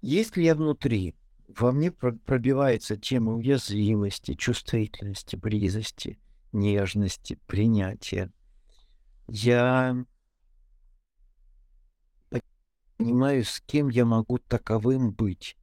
[0.00, 1.14] Если я внутри,
[1.48, 6.18] во мне пробивается тема уязвимости, чувствительности, близости,
[6.52, 8.30] нежности, принятия.
[9.28, 10.04] Я
[12.96, 15.56] понимаю, с кем я могу таковым быть,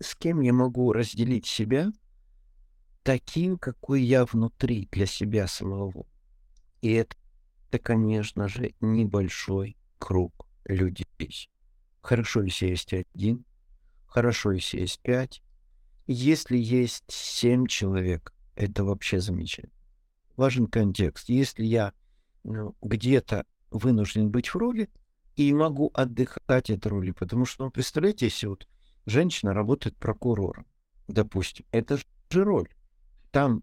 [0.00, 1.92] с, кем я могу разделить себя
[3.02, 6.06] таким, какой я внутри для себя самого.
[6.82, 7.16] И это,
[7.68, 11.50] это конечно же, небольшой круг людей.
[12.00, 13.44] Хорошо, если есть один,
[14.06, 15.42] хорошо, если есть пять.
[16.06, 19.72] Если есть семь человек, это вообще замечательно.
[20.36, 21.28] Важен контекст.
[21.28, 21.92] Если я
[22.42, 24.88] ну, где-то вынужден быть в роли,
[25.36, 28.66] и могу отдыхать от роли, потому что, ну, представляете, если вот
[29.10, 30.66] женщина работает прокурором,
[31.08, 32.04] допустим, это же
[32.44, 32.68] роль.
[33.30, 33.62] Там,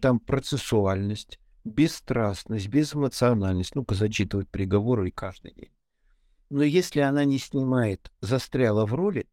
[0.00, 5.72] там процессуальность, бесстрастность, безэмоциональность, ну-ка зачитывать приговоры каждый день.
[6.50, 9.26] Но если она не снимает, застряла в роли,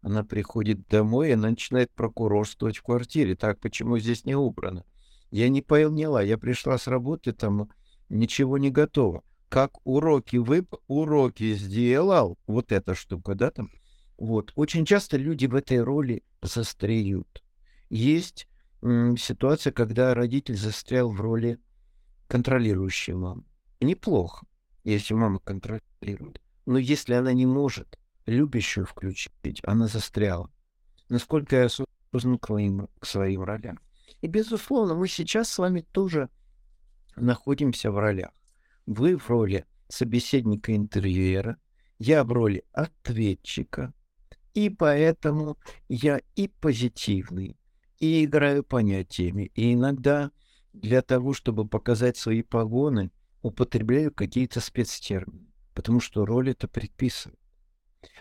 [0.00, 3.34] она приходит домой, и она начинает прокурорствовать в квартире.
[3.34, 4.84] Так, почему здесь не убрано?
[5.30, 7.68] Я не поняла, я пришла с работы, там
[8.08, 13.70] ничего не готово как уроки вып, уроки сделал, вот эта штука, да, там,
[14.18, 14.52] вот.
[14.56, 17.42] Очень часто люди в этой роли застряют.
[17.88, 18.48] Есть
[18.82, 21.58] м, ситуация, когда родитель застрял в роли
[22.26, 23.44] контролирующей мамы.
[23.80, 24.46] Неплохо,
[24.84, 26.40] если мама контролирует.
[26.66, 30.50] Но если она не может любящую включить, она застряла.
[31.08, 33.78] Насколько я осознан к к своим ролям.
[34.20, 36.28] И, безусловно, мы сейчас с вами тоже
[37.16, 38.30] находимся в ролях.
[38.86, 41.56] Вы в роли собеседника интервьюера,
[41.98, 43.92] я в роли ответчика,
[44.58, 45.56] и поэтому
[45.88, 47.56] я и позитивный,
[48.00, 50.32] и играю понятиями, и иногда
[50.72, 57.38] для того, чтобы показать свои погоны, употребляю какие-то спецтермины, потому что роль это предписывает.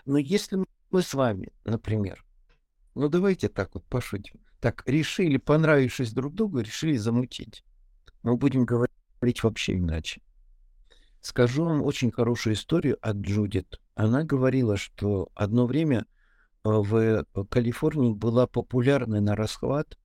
[0.06, 2.24] Но если мы с вами, например,
[2.94, 7.64] ну давайте так вот пошутим, так решили, понравившись друг другу, решили замутить,
[8.22, 10.22] мы будем говорить вообще иначе.
[11.22, 13.82] Скажу вам очень хорошую историю от Джудит.
[13.96, 16.06] Она говорила, что одно время
[16.82, 19.98] в Калифорнии была популярна на расхват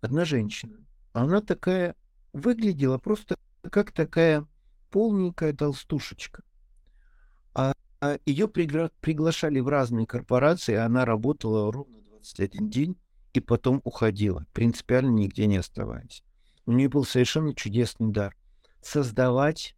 [0.00, 0.78] одна женщина.
[1.12, 1.94] Она такая
[2.32, 3.36] выглядела просто
[3.70, 4.46] как такая
[4.90, 6.42] полненькая толстушечка.
[7.54, 12.96] А, а ее пригла- приглашали в разные корпорации, она работала ровно 21 день
[13.32, 16.22] и потом уходила, принципиально нигде не оставаясь.
[16.66, 18.36] У нее был совершенно чудесный дар
[18.80, 19.74] создавать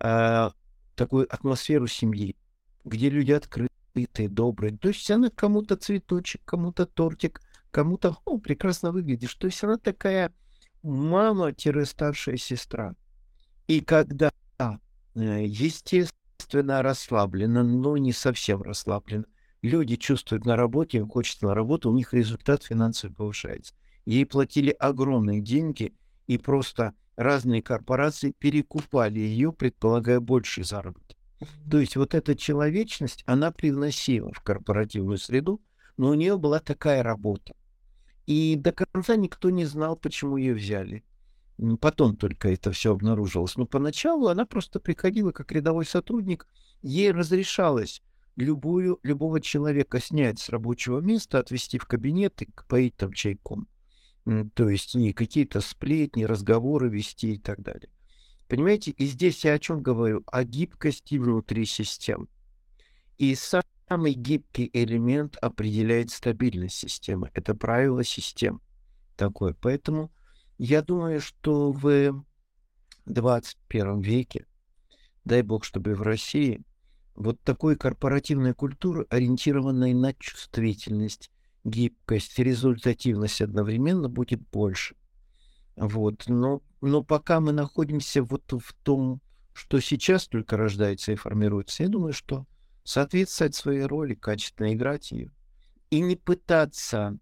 [0.00, 0.50] э,
[0.94, 2.36] такую атмосферу семьи,
[2.84, 3.32] где люди
[3.94, 4.76] открытые, добрые.
[4.76, 9.34] То есть она кому-то цветочек, кому-то тортик, кому-то, о, прекрасно выглядишь.
[9.34, 10.32] То есть она такая
[10.82, 12.94] мама-старшая сестра.
[13.68, 14.76] И когда, э,
[15.14, 19.24] естественно, расслаблена, но не совсем расслаблена,
[19.62, 23.74] люди чувствуют на работе, им хочется на работу, у них результат финансовый повышается.
[24.04, 25.94] Ей платили огромные деньги,
[26.26, 31.13] и просто разные корпорации перекупали ее, предполагая больший заработок.
[31.70, 35.60] То есть вот эта человечность, она привносила в корпоративную среду,
[35.96, 37.54] но у нее была такая работа.
[38.26, 41.04] И до конца никто не знал, почему ее взяли.
[41.80, 43.56] Потом только это все обнаружилось.
[43.56, 46.48] Но поначалу она просто приходила как рядовой сотрудник,
[46.82, 48.02] ей разрешалось
[48.36, 53.68] любую, любого человека снять с рабочего места, отвезти в кабинет и поить там чайком.
[54.54, 57.90] То есть не какие-то сплетни, разговоры вести и так далее.
[58.48, 60.22] Понимаете, и здесь я о чем говорю?
[60.26, 62.28] О гибкости внутри систем.
[63.16, 67.30] И самый гибкий элемент определяет стабильность системы.
[67.34, 68.60] Это правило систем
[69.16, 69.54] такое.
[69.60, 70.10] Поэтому
[70.58, 72.24] я думаю, что в
[73.06, 74.46] 21 веке,
[75.24, 76.62] дай бог, чтобы в России,
[77.14, 81.30] вот такой корпоративной культуры, ориентированной на чувствительность,
[81.64, 84.96] гибкость, результативность одновременно будет больше.
[85.76, 86.24] Вот.
[86.26, 89.22] Но Но пока мы находимся вот в том,
[89.54, 92.46] что сейчас только рождается и формируется, я думаю, что
[92.82, 95.30] соответствовать своей роли, качественно играть ее.
[95.88, 97.16] И не пытаться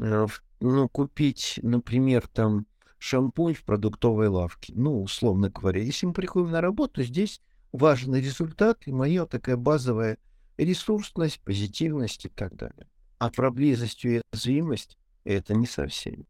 [0.00, 0.26] э,
[0.58, 2.66] ну, купить, например, там
[2.98, 4.72] шампунь в продуктовой лавке.
[4.74, 7.40] Ну, условно говоря, если мы приходим на работу, здесь
[7.70, 10.18] важный результат и моя такая базовая
[10.56, 12.88] ресурсность, позитивность и так далее.
[13.18, 16.26] А про близость и уязвимость это не совсем.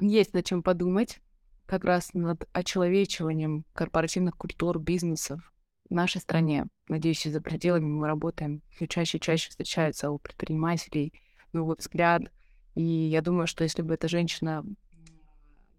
[0.00, 1.20] Есть над чем подумать.
[1.66, 5.52] Как раз над очеловечиванием корпоративных культур, бизнесов
[5.90, 6.66] в нашей стране.
[6.88, 8.62] Надеюсь, и за пределами мы работаем.
[8.70, 11.12] Все чаще и чаще встречаются у предпринимателей
[11.52, 12.22] новый взгляд.
[12.74, 14.64] И я думаю, что если бы эта женщина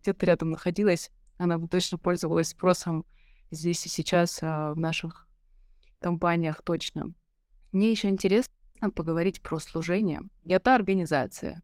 [0.02, 3.06] где-то рядом находилась, она бы точно пользовалась спросом
[3.52, 5.28] здесь и сейчас а, в наших
[6.00, 7.14] компаниях точно.
[7.72, 8.54] Мне еще интересно
[8.96, 10.22] поговорить про служение.
[10.44, 11.62] Я та организация.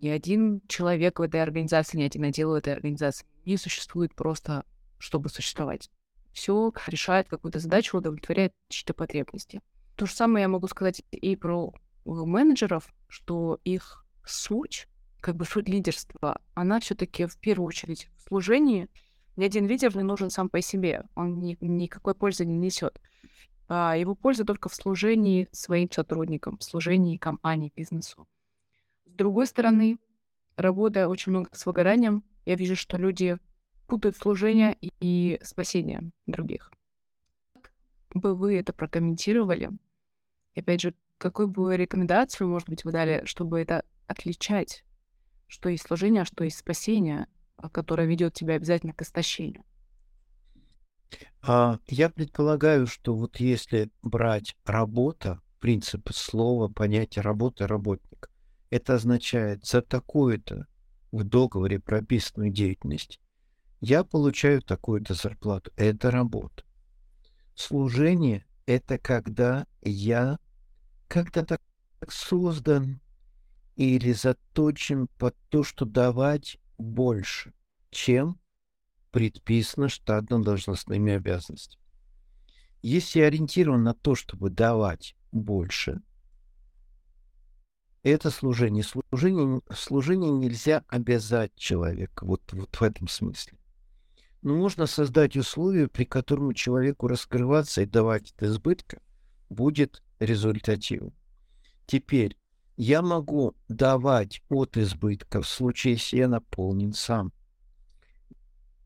[0.00, 4.64] Ни один человек в этой организации, ни один отдел в этой организации не существует просто,
[4.98, 5.90] чтобы существовать.
[6.32, 9.60] Все решает какую-то задачу, удовлетворяет чьи-то потребности.
[9.96, 11.72] То же самое я могу сказать и про
[12.04, 14.86] менеджеров, что их суть,
[15.20, 18.88] как бы суть лидерства, она все-таки в первую очередь в служении.
[19.36, 23.00] Ни один лидер не нужен сам по себе, он ни, никакой пользы не несет.
[23.68, 28.28] А его польза только в служении своим сотрудникам, в служении компании, бизнесу.
[29.18, 29.98] Другой стороны,
[30.56, 33.36] работая очень много с выгоранием, я вижу, что люди
[33.88, 36.70] путают служение и, спасение других.
[38.10, 39.70] Как бы вы это прокомментировали?
[40.54, 44.84] И опять же, какую бы рекомендацию, может быть, вы дали, чтобы это отличать,
[45.48, 47.26] что есть служение, а что есть спасение,
[47.72, 49.64] которое ведет тебя обязательно к истощению?
[51.42, 58.30] А, я предполагаю, что вот если брать работа, принцип слова, понятие работа, работник,
[58.70, 60.66] это означает за такую-то
[61.12, 63.20] в договоре прописанную деятельность
[63.80, 65.70] я получаю такую-то зарплату.
[65.76, 66.64] Это работа.
[67.54, 70.38] Служение— это когда я
[71.08, 71.62] как-то так
[72.08, 73.00] создан
[73.76, 77.52] или заточен под то, что давать больше,
[77.90, 78.40] чем
[79.10, 81.82] предписано штатно-должностными обязанностями.
[82.82, 86.00] Если ориентирован на то, чтобы давать больше,
[88.02, 88.84] это служение.
[88.84, 93.58] Служение, служение нельзя обязать человека, вот, вот в этом смысле.
[94.42, 99.00] Но можно создать условия, при котором человеку раскрываться и давать от избытка
[99.50, 101.12] будет результативным.
[101.86, 102.36] Теперь
[102.76, 107.32] я могу давать от избытка в случае, если я наполнен сам.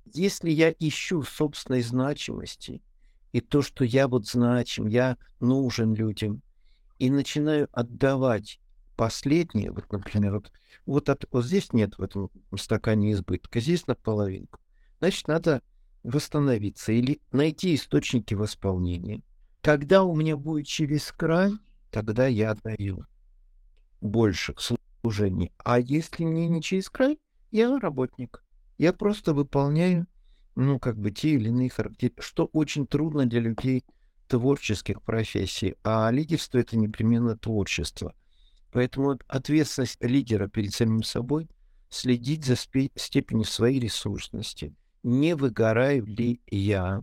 [0.07, 2.83] Если я ищу собственной значимости
[3.33, 6.43] и то, что я вот значим, я нужен людям,
[6.99, 8.61] и начинаю отдавать
[9.03, 10.53] последнее, вот, например, вот,
[10.87, 14.61] вот, от, вот здесь нет в этом стакане избытка, здесь наполовинку,
[15.01, 15.61] значит, надо
[16.05, 19.21] восстановиться или найти источники восполнения.
[19.61, 21.51] Когда у меня будет через край,
[21.91, 23.05] тогда я отдаю
[24.01, 24.55] больше
[25.03, 25.51] служений.
[25.65, 27.19] А если мне не через край,
[27.51, 28.45] я работник.
[28.79, 30.07] Я просто выполняю,
[30.55, 33.85] ну, как бы те или иные характеристики, что очень трудно для людей
[34.29, 35.75] творческих профессий.
[35.83, 38.15] А лидерство— это непременно творчество.
[38.73, 41.49] Поэтому ответственность лидера перед самим собой—
[41.91, 44.75] следить за степенью своей ресурсности.
[45.03, 47.03] Не выгораю ли я?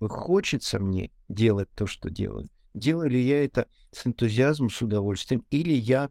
[0.00, 2.48] Хочется мне делать то, что делаю?
[2.72, 5.44] Делаю ли я это с энтузиазмом, с удовольствием?
[5.50, 6.10] Или я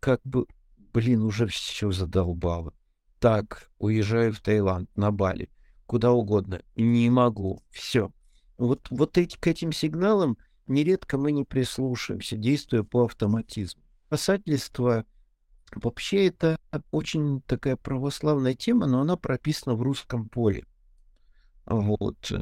[0.00, 0.46] как бы,
[0.92, 2.72] блин, уже все задолбало.
[3.18, 5.50] Так, уезжаю в Таиланд, на Бали,
[5.84, 6.62] куда угодно.
[6.76, 7.62] Не могу.
[7.70, 8.10] Все.
[8.56, 13.82] Вот, вот эти, к этим сигналам нередко мы не прислушиваемся, действуя по автоматизму.
[14.10, 15.06] Спасательство
[15.72, 16.58] вообще это
[16.90, 20.66] очень такая православная тема, но она прописана в русском поле.
[21.64, 22.32] Вот.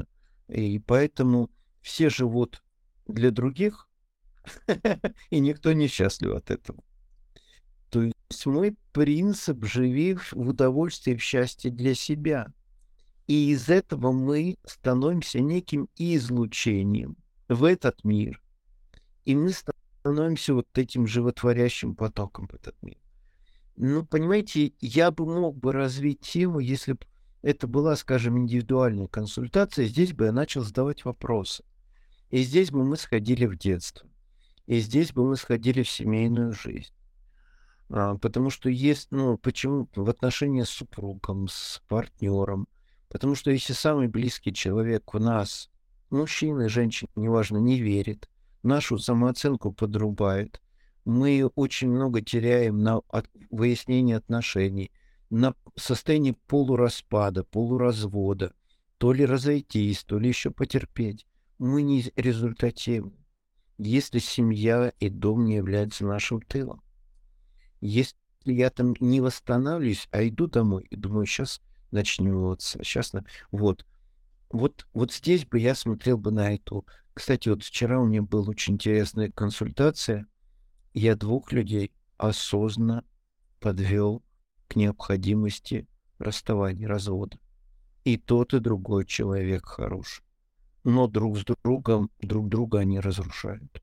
[0.49, 1.51] И поэтому
[1.83, 2.63] все живут
[3.07, 3.87] для других,
[5.29, 6.83] и никто не счастлив от этого.
[7.91, 12.47] То есть мой принцип живи в удовольствии, в счастье для себя.
[13.27, 18.41] И из этого мы становимся неким излучением в этот мир.
[19.27, 19.88] И мы становимся
[20.55, 22.99] вот этим животворящим потоком в этот мир.
[23.77, 27.01] Ну, понимаете, я бы мог бы развить тему, если бы
[27.43, 31.65] это была, скажем, индивидуальная консультация, здесь бы я начал задавать вопросы.
[32.31, 34.09] И здесь бы мы сходили в детство.
[34.67, 36.93] И здесь бы мы сходили в семейную жизнь.
[37.91, 42.69] А, потому что есть, ну, почему в отношении с супругом, с партнером.
[43.09, 45.71] Потому что если самый близкий человек в нас,
[46.11, 48.29] мужчина и женщина, неважно, не верит,
[48.63, 50.61] нашу самооценку подрубает,
[51.05, 54.91] мы очень много теряем на от, выяснение отношений,
[55.31, 58.53] на состоянии полураспада, полуразвода,
[58.99, 61.27] то ли разойтись, то ли еще потерпеть.
[61.59, 63.13] Мы не результативны.
[63.79, 66.83] Если семья и дом не являются нашим тылом.
[67.81, 73.13] Если я там не восстанавливаюсь, а иду домой и думаю, сейчас начнется, сейчас...
[73.51, 73.87] Вот.
[74.51, 76.87] Вот, вот здесь бы я смотрел бы на эту.
[77.13, 80.27] Кстати, вот вчера у меня была очень интересная консультация.
[80.95, 83.05] Я двух людей осознанно
[83.61, 84.23] подвел
[84.69, 85.87] к необходимости
[86.19, 87.39] расставания, развода.
[88.05, 90.23] И тот, и другой человек хорош.
[90.85, 93.83] Но друг с другом, друг друга они разрушают.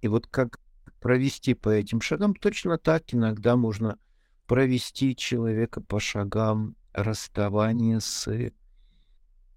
[0.00, 0.60] И вот как
[1.00, 3.98] провести по этим шагам, точно так иногда можно
[4.46, 8.28] провести человека по шагам расставания с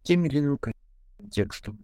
[0.03, 1.79] тем или иным контекстом.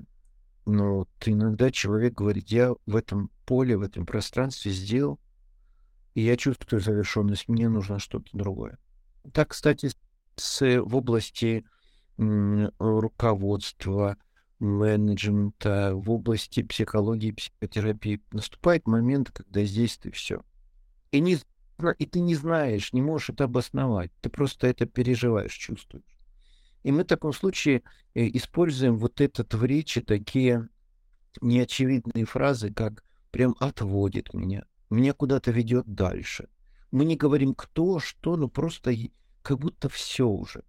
[0.66, 5.20] Но вот иногда человек говорит, я в этом поле, в этом пространстве сделал
[6.20, 8.78] и я чувствую завершенность, мне нужно что-то другое.
[9.34, 9.90] Так, кстати,
[10.36, 11.66] с, в области
[12.18, 14.18] руководства,
[14.60, 20.44] менеджмента, в области психологии, психотерапии наступает момент, когда здесь ты все.
[21.12, 21.38] И, не,
[21.98, 26.19] и ты не знаешь, не можешь это обосновать, ты просто это переживаешь, чувствуешь.
[26.84, 30.70] И мы в таком случае э, используем вот этот в речи такие
[31.42, 36.48] неочевидные фразы, как прям отводит меня, меня куда-то ведет дальше.
[36.92, 38.94] Мы не говорим кто, что, но просто
[39.42, 40.64] как будто все уже.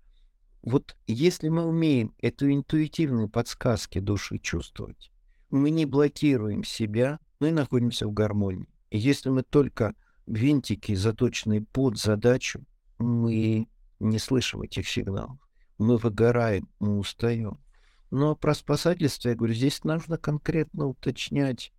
[0.62, 5.10] Вот если мы умеем эту интуитивную подсказки души чувствовать,
[5.48, 8.68] мы не блокируем себя, мы находимся в гармонии.
[8.90, 9.94] И если мы только
[10.26, 12.62] винтики, заточенные под задачу,
[12.98, 15.38] мы не слышим этих сигналов.
[15.80, 17.58] Мы выгораем, мы устаем.
[18.10, 21.72] Но про спасательство, я говорю, здесь нужно конкретно уточнять,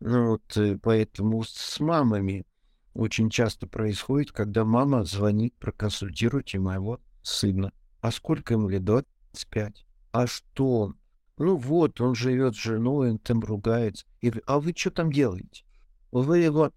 [0.00, 2.44] ну вот э, поэтому с мамами
[2.92, 7.72] очень часто происходит, когда мама звонит, проконсультируйте моего сына.
[8.00, 8.82] А сколько ему лет?
[8.82, 9.84] 25.
[10.10, 10.96] А что он?
[11.38, 14.06] Ну вот, он живет с женой, он там ругается.
[14.22, 15.62] И, а вы что там делаете?
[16.10, 16.72] Вы его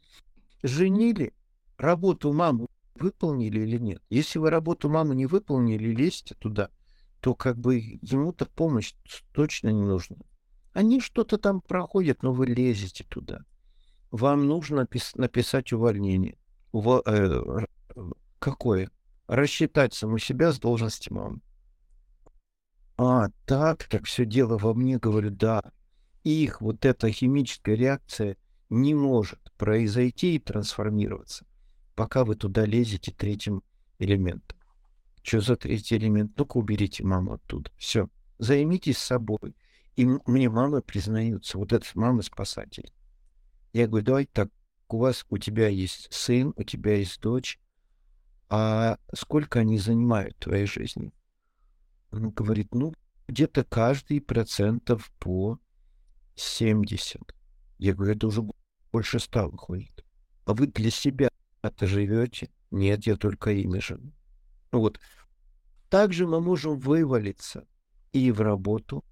[0.62, 1.34] женили?
[1.78, 4.02] Работу мамы выполнили или нет?
[4.10, 6.70] Если вы работу мамы не выполнили, лезьте туда,
[7.20, 8.94] то как бы ему-то помощь
[9.32, 10.18] точно не нужна.
[10.74, 13.42] Они что-то там проходят, но вы лезете туда.
[14.12, 16.38] Вам нужно написать увольнение.
[16.72, 17.02] Уво...
[17.06, 17.66] Э,
[18.40, 18.90] какое?
[19.28, 21.40] Рассчитать саму себя с должности мамы.
[22.98, 25.64] А, так, так все дело во мне, говорю, да.
[26.24, 28.38] Их вот эта химическая реакция
[28.70, 31.46] не может произойти и трансформироваться,
[31.96, 33.64] пока вы туда лезете третьим
[34.00, 34.58] элементом.
[35.22, 36.38] Что за третий элемент?
[36.38, 37.72] Ну-ка уберите маму оттуда.
[37.78, 38.10] Все.
[38.40, 39.56] Займитесь собой.
[39.96, 42.92] И мне мамы признаются, вот это мама спасатель.
[43.74, 44.50] Я говорю, давай так,
[44.90, 47.60] у вас, у тебя есть сын, у тебя есть дочь,
[48.50, 51.12] а сколько они занимают твоей жизни?
[52.12, 52.94] Он говорит, ну,
[53.28, 55.60] где-то каждый процентов по
[56.36, 57.22] 70.
[57.80, 58.44] Я говорю, это уже
[58.92, 60.06] больше ста выходит.
[60.46, 61.30] А вы для себя
[61.64, 62.50] это живете?
[62.72, 64.12] Нет, я только ими живу.
[64.72, 65.00] Вот.
[65.90, 67.66] Также мы можем вывалиться
[68.12, 69.04] и в работу,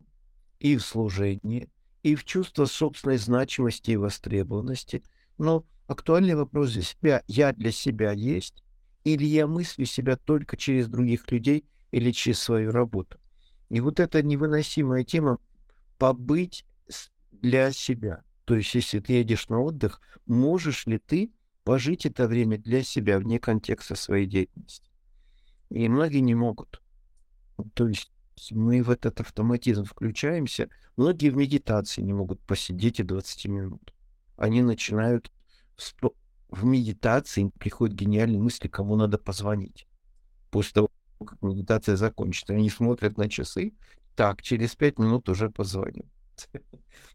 [0.60, 1.70] и в служении,
[2.04, 5.04] и в чувство собственной значимости и востребованности.
[5.38, 8.64] Но актуальный вопрос для себя, я для себя есть,
[9.04, 13.20] или я мыслю себя только через других людей или через свою работу.
[13.70, 15.40] И вот эта невыносимая тема
[15.98, 16.66] побыть
[17.32, 18.24] для себя.
[18.46, 21.32] То есть, если ты едешь на отдых, можешь ли ты
[21.64, 24.90] пожить это время для себя вне контекста своей деятельности?
[25.70, 26.82] И многие не могут.
[27.74, 28.12] То есть
[28.52, 30.70] мы в этот автоматизм включаемся.
[30.98, 33.94] Многие в медитации не могут посидеть и 20 минут.
[34.38, 35.32] Они начинают
[36.50, 39.88] в медитации им приходят гениальные мысли, кому надо позвонить.
[40.50, 40.92] После того,
[41.26, 43.74] как медитация закончится, они смотрят на часы,
[44.16, 46.06] так, через пять минут уже позвоню.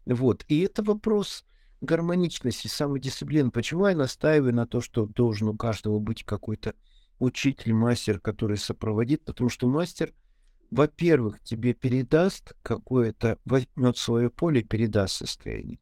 [0.05, 0.45] Вот.
[0.47, 1.45] И это вопрос
[1.81, 3.51] гармоничности, самодисциплины.
[3.51, 6.73] Почему я настаиваю на то, что должен у каждого быть какой-то
[7.19, 9.23] учитель, мастер, который сопроводит?
[9.25, 10.13] Потому что мастер—
[10.69, 15.79] во-первых, тебе передаст какое-то, возьмет свое поле, передаст состояние,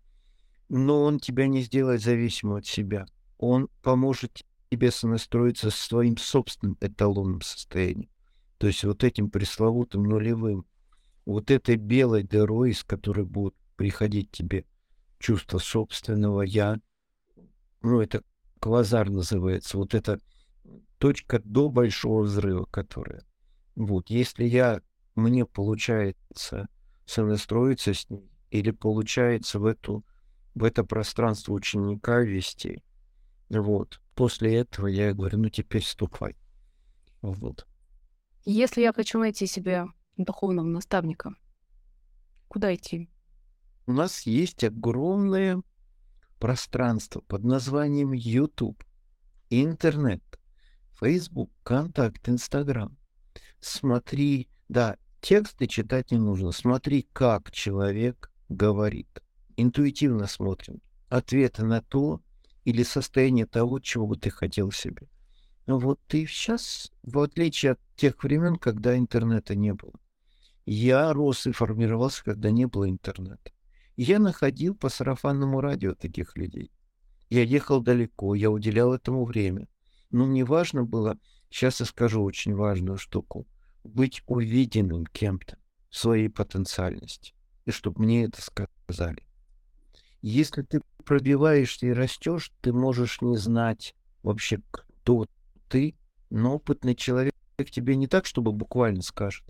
[0.69, 3.07] но он тебя не сделает зависимым от себя.
[3.37, 8.09] Он поможет тебе сонастроиться с своим собственным эталонным состоянием.
[8.57, 10.65] То есть вот этим пресловутым нулевым,
[11.25, 14.65] вот этой белой дырой, из которой будут приходить тебе
[15.19, 16.79] чувство собственного «я»,
[17.81, 18.23] ну, это
[18.59, 20.19] квазар называется, вот эта
[20.97, 23.23] точка до большого взрыва, которая
[23.75, 24.81] вот, если я,
[25.15, 26.67] мне получается
[27.05, 30.05] сонастроиться с ней, или получается в, эту,
[30.55, 32.83] в это пространство ученика вести,
[33.49, 36.35] вот, после этого я говорю, ну теперь ступай.
[37.21, 37.67] Вот.
[38.45, 39.85] Если я хочу найти себе
[40.17, 41.35] духовного наставника,
[42.47, 43.09] куда идти?
[43.87, 45.61] У нас есть огромное
[46.39, 48.83] пространство под названием YouTube,
[49.51, 50.23] интернет,
[50.99, 52.97] Facebook, Контакт, Инстаграм.
[53.59, 56.51] Смотри, да, тексты читать не нужно.
[56.51, 59.21] Смотри, как человек говорит.
[59.55, 60.81] Интуитивно смотрим.
[61.09, 62.21] Ответы на то
[62.63, 65.07] или состояние того, чего бы ты хотел себе.
[65.67, 69.93] Вот и сейчас, в отличие от тех времен, когда интернета не было.
[70.65, 73.51] Я рос и формировался, когда не было интернета.
[73.95, 76.71] Я находил по сарафанному радио таких людей.
[77.29, 79.67] Я ехал далеко, я уделял этому время.
[80.11, 81.17] Но мне важно было,
[81.49, 83.47] сейчас я скажу очень важную штуку,
[83.83, 85.57] быть увиденным кем-то
[85.89, 87.33] в своей потенциальности.
[87.65, 89.25] И чтобы мне это сказали.
[90.21, 95.25] Если ты пробиваешься и растешь, ты можешь не знать вообще, кто
[95.69, 95.95] ты,
[96.29, 97.33] но опытный человек
[97.71, 99.45] тебе не так, чтобы буквально скажет,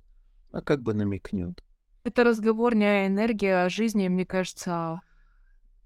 [0.52, 1.64] а как бы намекнет.
[2.06, 5.01] Это разговор не о энергии, а о жизни, мне кажется,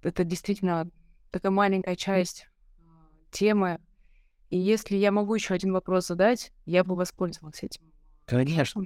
[0.01, 0.91] это действительно
[1.31, 3.79] такая маленькая часть а, темы.
[4.49, 7.83] И если я могу еще один вопрос задать, я бы воспользовалась этим.
[8.25, 8.85] Конечно.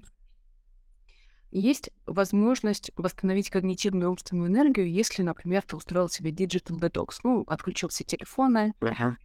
[1.49, 7.89] Есть возможность восстановить когнитивную умственную энергию, если, например, ты устроил себе digital detox, ну, отключил
[7.89, 9.15] все телефоны, uh-huh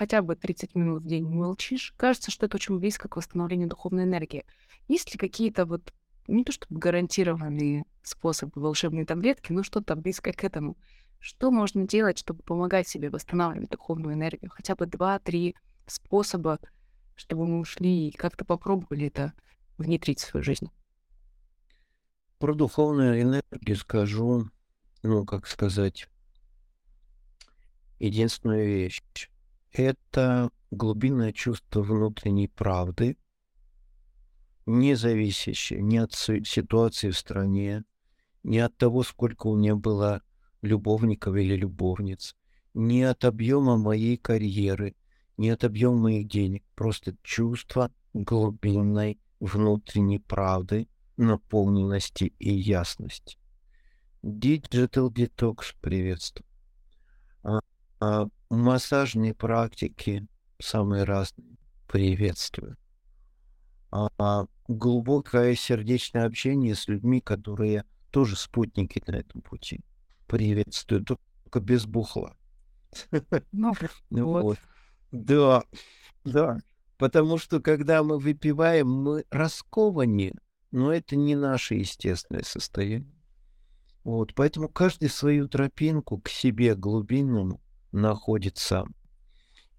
[0.00, 4.04] хотя бы 30 минут в день молчишь, кажется, что это очень близко к восстановлению духовной
[4.04, 4.46] энергии.
[4.88, 5.92] Есть ли какие-то вот
[6.30, 10.76] не то чтобы гарантированные способы волшебной таблетки, но что-то близкое к этому?
[11.18, 14.50] Что можно делать, чтобы помогать себе восстанавливать духовную энергию?
[14.50, 15.54] Хотя бы два-три
[15.86, 16.58] способа,
[17.14, 19.34] чтобы мы ушли и как-то попробовали это
[19.76, 20.70] внедрить в свою жизнь.
[22.38, 24.48] Про духовную энергию скажу,
[25.02, 26.08] ну, как сказать,
[27.98, 29.02] единственную вещь
[29.72, 33.16] это глубинное чувство внутренней правды,
[34.70, 37.84] не зависящее ни от ситуации в стране,
[38.42, 40.22] ни от того, сколько у меня было
[40.62, 42.36] любовников или любовниц,
[42.74, 44.94] ни от объема моей карьеры,
[45.36, 46.64] ни от объема моих денег.
[46.74, 53.38] Просто чувство глубинной внутренней правды, наполненности и ясности.
[54.22, 56.46] Digital Detox приветствую.
[57.42, 57.60] А,
[58.00, 60.26] а, массажные практики
[60.60, 61.56] самые разные
[61.88, 62.76] приветствую.
[63.90, 64.46] А,
[64.76, 69.80] глубокое сердечное общение с людьми, которые тоже спутники на этом пути.
[70.26, 72.36] Приветствую, только без бухла.
[73.52, 73.74] Ну,
[74.10, 74.58] вот.
[75.12, 75.64] Да,
[76.24, 76.58] да.
[76.98, 80.34] Потому что когда мы выпиваем, мы раскованнее,
[80.70, 83.14] но это не наше естественное состояние.
[84.04, 87.60] Вот, поэтому каждый свою тропинку к себе глубинному
[87.92, 88.84] находится.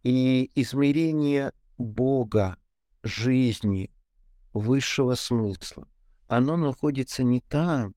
[0.04, 2.58] И измерение Бога,
[3.04, 3.90] жизни,
[4.54, 5.88] высшего смысла,
[6.28, 7.96] оно находится не там,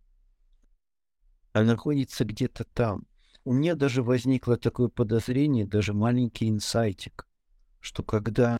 [1.52, 3.06] а находится где-то там.
[3.44, 7.26] У меня даже возникло такое подозрение, даже маленький инсайтик,
[7.80, 8.58] что когда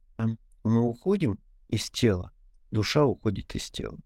[0.63, 1.39] мы уходим
[1.69, 2.33] из тела,
[2.71, 3.99] душа уходит из тела,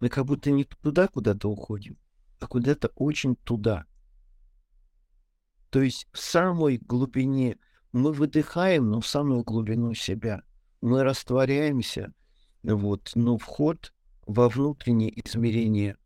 [0.00, 1.98] мы как будто не туда куда-то уходим,
[2.40, 3.84] а куда-то очень туда.
[5.70, 7.58] То есть в самой глубине
[7.92, 10.42] мы выдыхаем, но в самую глубину себя.
[10.80, 12.12] Мы растворяемся,
[12.62, 13.92] вот, но вход
[14.26, 15.96] во внутреннее измерение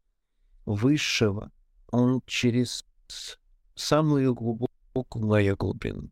[0.64, 1.52] высшего,
[1.90, 2.84] он через
[3.74, 6.10] самую глубокую глубину.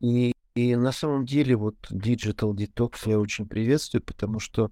[0.00, 4.70] И, и на самом деле вот Digital Detox я очень приветствую, потому что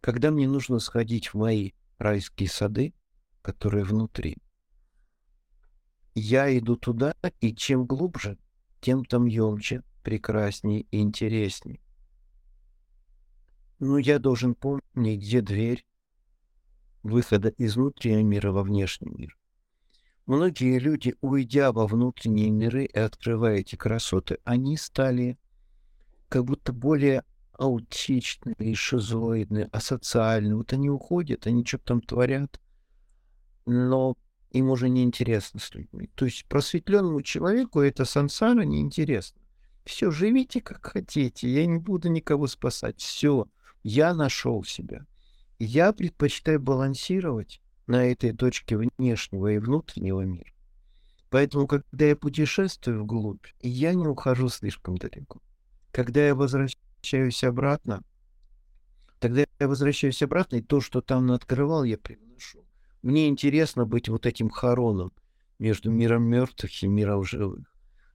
[0.00, 2.94] когда мне нужно сходить в мои райские сады,
[3.42, 4.36] которые внутри,
[6.14, 8.38] я иду туда, и чем глубже,
[8.80, 11.80] тем там емче, прекрасней и интересней.
[13.78, 15.84] Но я должен помнить, где дверь
[17.02, 19.38] выхода из внутреннего мира во внешний мир.
[20.26, 25.38] Многие люди, уйдя во внутренние миры и открывая эти красоты, они стали
[26.28, 30.54] как будто более аутичные, шизоидные, асоциальные.
[30.54, 32.60] Вот они уходят, они что-то там творят,
[33.64, 34.16] но
[34.50, 36.10] им уже не интересно с людьми.
[36.14, 39.40] То есть просветленному человеку это сансара неинтересно.
[39.84, 43.00] Все, живите как хотите, я не буду никого спасать.
[43.00, 43.46] Все,
[43.82, 45.06] я нашел себя.
[45.58, 50.50] Я предпочитаю балансировать на этой точке внешнего и внутреннего мира.
[51.30, 55.40] Поэтому, когда я путешествую вглубь, я не ухожу слишком далеко.
[55.90, 58.02] Когда я возвращаюсь обратно,
[59.18, 62.64] тогда я возвращаюсь обратно, и то, что там открывал, я приношу.
[63.02, 65.12] Мне интересно быть вот этим хороном
[65.58, 67.66] между миром мертвых и миром живых.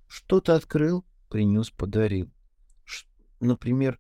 [0.08, 2.32] Что-то открыл, принес, подарил.
[3.40, 4.00] Например,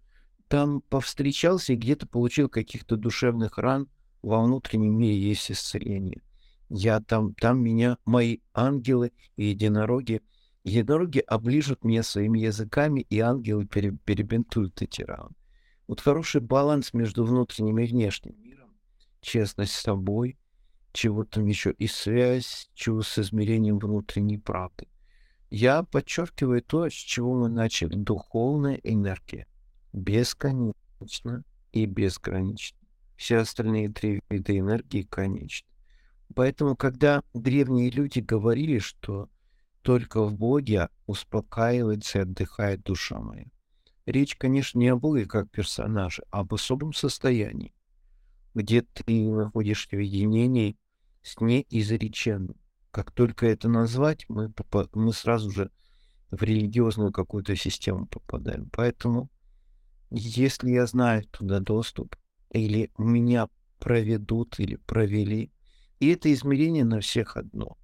[0.54, 3.90] там повстречался и где-то получил каких-то душевных ран,
[4.22, 6.22] во внутреннем мире есть исцеление.
[6.70, 10.22] Я там, там меня, мои ангелы и единороги,
[10.64, 15.34] единороги оближут меня своими языками, и ангелы пере, перебинтуют эти раны.
[15.88, 18.76] Вот хороший баланс между внутренним и внешним миром,
[19.22, 20.38] честность с собой,
[20.92, 24.86] чего там еще, и связь чего с измерением внутренней правды.
[25.50, 27.96] Я подчеркиваю то, с чего мы начали.
[27.96, 29.48] Духовная энергия.
[29.94, 32.78] Бесконечно и безгранично.
[33.16, 35.68] Все остальные три вида энергии конечны.
[36.36, 39.30] Поэтому, когда древние люди говорили, что
[39.82, 43.46] только в Боге успокаивается и отдыхает душа моя,
[44.06, 47.74] речь, конечно, не о Боге как персонаже, а об особом состоянии,
[48.54, 50.78] где ты находишься в единении
[51.22, 52.56] с неизреченным.
[52.92, 54.52] Как только это назвать, мы,
[54.94, 55.72] мы сразу же
[56.32, 58.70] в религиозную какую-то систему попадаем.
[58.72, 59.30] Поэтому,
[60.14, 62.16] если я знаю туда доступ,
[62.52, 63.50] или меня
[63.80, 65.52] проведут, или провели,
[66.00, 67.78] и это измерение на всех одно.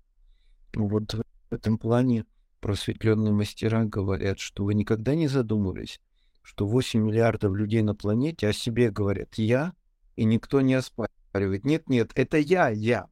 [0.75, 1.23] Вот в
[1.53, 2.25] этом плане
[2.59, 5.99] просветленные мастера говорят, что вы никогда не задумывались,
[6.43, 9.73] что 8 миллиардов людей на планете о себе говорят «я»,
[10.15, 11.65] и никто не оспаривает.
[11.65, 13.07] Нет, нет, это я, я,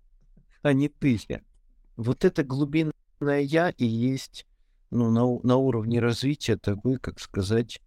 [0.62, 1.42] а не ты, я.
[1.96, 4.46] Вот это глубинное «я» и есть
[4.92, 7.82] ну, на, на уровне развития такой, как сказать,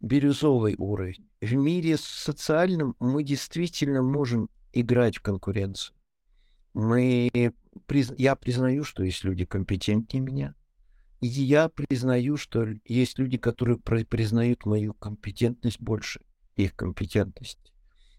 [0.00, 1.28] бирюзовый уровень.
[1.40, 5.96] В мире социальном мы действительно можем играть в конкуренцию.
[6.74, 7.30] Мы,
[8.18, 10.54] я признаю, что есть люди компетентнее меня.
[11.20, 16.20] И я признаю, что есть люди, которые признают мою компетентность больше
[16.56, 17.72] их компетентность.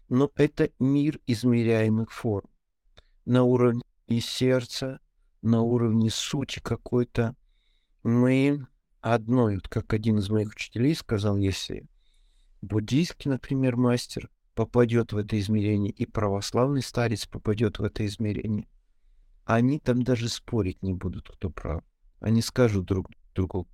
[0.08, 2.48] Но это мир измеряемых форм.
[3.24, 3.82] На уровне
[4.20, 5.00] сердца,
[5.42, 7.36] на уровне сути какой-то.
[8.02, 8.66] Мы
[9.14, 11.86] одной, вот как один из моих учителей сказал, если
[12.62, 18.68] буддийский, например, мастер попадет в это измерение, и православный старец попадет в это измерение,
[19.44, 21.82] они там даже спорить не будут, кто прав.
[22.20, 23.68] Они скажут друг другу,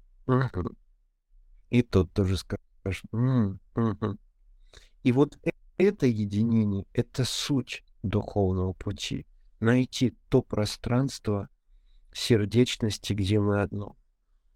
[1.70, 2.60] и тот тоже скажет.
[5.02, 9.26] И вот э, это единение, это суть духовного пути
[9.60, 11.48] найти то пространство
[12.12, 13.96] сердечности, где мы одно.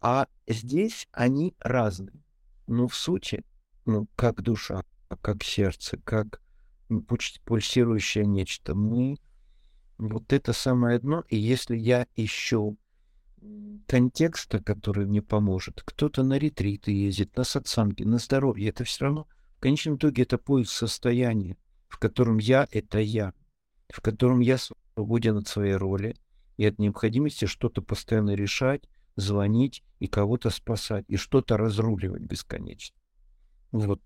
[0.01, 2.23] А здесь они разные.
[2.67, 3.45] Но в сути,
[3.85, 4.85] ну, как душа,
[5.23, 6.41] как сердце, как
[7.45, 8.75] пульсирующее нечто.
[8.75, 9.17] Мы
[9.99, 11.25] вот это самое одно.
[11.29, 12.79] И если я ищу
[13.87, 19.27] контекста, который мне поможет, кто-то на ретриты ездит, на сатсанги, на здоровье, это все равно
[19.57, 21.57] в конечном итоге это поиск состояния,
[21.89, 23.33] в котором я— это я,
[23.89, 26.17] в котором я свободен от своей роли
[26.57, 28.89] и от необходимости что-то постоянно решать,
[29.19, 32.97] звонить и кого-то спасать, и что-то разруливать бесконечно.
[33.73, 34.01] Вот,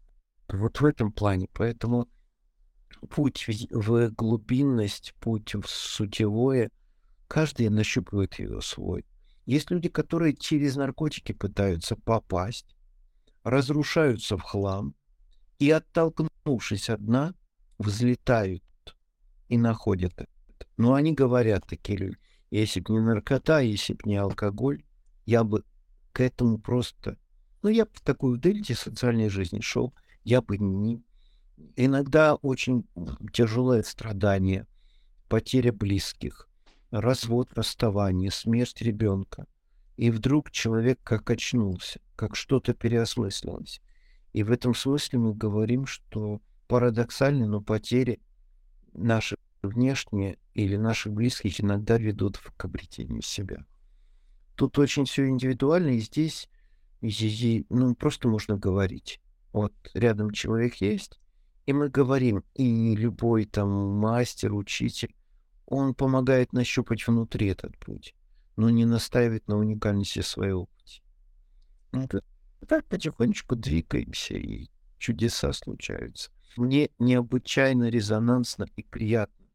[0.48, 1.48] вот в этом плане.
[1.52, 2.08] Поэтому
[3.10, 6.70] путь в, в глубинность, путь в сутевое,
[7.28, 9.04] каждый нащупывает его свой.
[9.44, 12.74] Есть люди, которые через наркотики пытаются попасть,
[13.44, 14.94] разрушаются в хлам,
[15.58, 17.34] и, оттолкнувшись от дна,
[17.78, 18.62] взлетают
[19.48, 20.14] и находят
[20.76, 22.18] но они говорят, такие люди,
[22.50, 24.82] если бы не наркота, если бы не алкоголь,
[25.26, 25.64] я бы
[26.12, 27.18] к этому просто...
[27.62, 29.94] Ну, я бы в такую дельте социальной жизни шел,
[30.24, 31.02] я бы не...
[31.76, 32.84] Иногда очень
[33.32, 34.66] тяжелое страдание,
[35.28, 36.48] потеря близких,
[36.90, 39.46] развод, расставание, смерть ребенка.
[39.96, 43.80] И вдруг человек как очнулся, как что-то переосмыслилось.
[44.32, 48.20] И в этом смысле мы говорим, что парадоксально, но потери
[48.94, 53.64] наши внешние или наших близких иногда ведут к обретению себя.
[54.54, 56.48] Тут очень все индивидуально, и здесь,
[57.00, 59.20] здесь ну, просто можно говорить.
[59.52, 61.18] Вот рядом человек есть,
[61.66, 65.14] и мы говорим, и любой там мастер, учитель,
[65.66, 68.14] он помогает нащупать внутри этот путь,
[68.56, 71.02] но не настаивает на уникальности своего пути.
[71.92, 72.24] Вот.
[72.68, 76.30] Так потихонечку двигаемся, и чудеса случаются.
[76.56, 79.46] Мне необычайно резонансно и приятно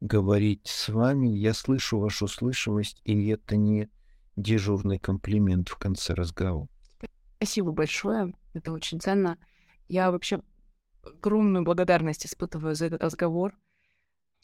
[0.00, 1.28] говорить с вами.
[1.28, 3.88] Я слышу вашу слышимость, и это не
[4.36, 6.68] дежурный комплимент в конце разговора.
[7.36, 8.34] Спасибо большое.
[8.54, 9.38] Это очень ценно.
[9.88, 10.40] Я вообще
[11.02, 13.54] огромную благодарность испытываю за этот разговор.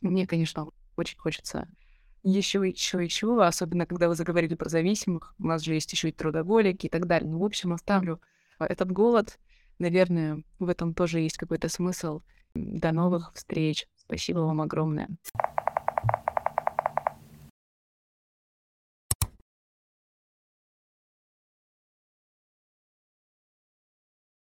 [0.02, 1.68] Мне, конечно, очень хочется
[2.22, 5.34] еще, еще, еще, особенно когда вы заговорили про зависимых.
[5.38, 7.30] У нас же есть еще и трудоголики и так далее.
[7.30, 8.20] Ну, в общем, оставлю
[8.58, 9.38] этот голод.
[9.78, 12.20] Наверное, в этом тоже есть какой-то смысл.
[12.54, 13.86] До новых встреч.
[13.96, 15.08] Спасибо вам огромное.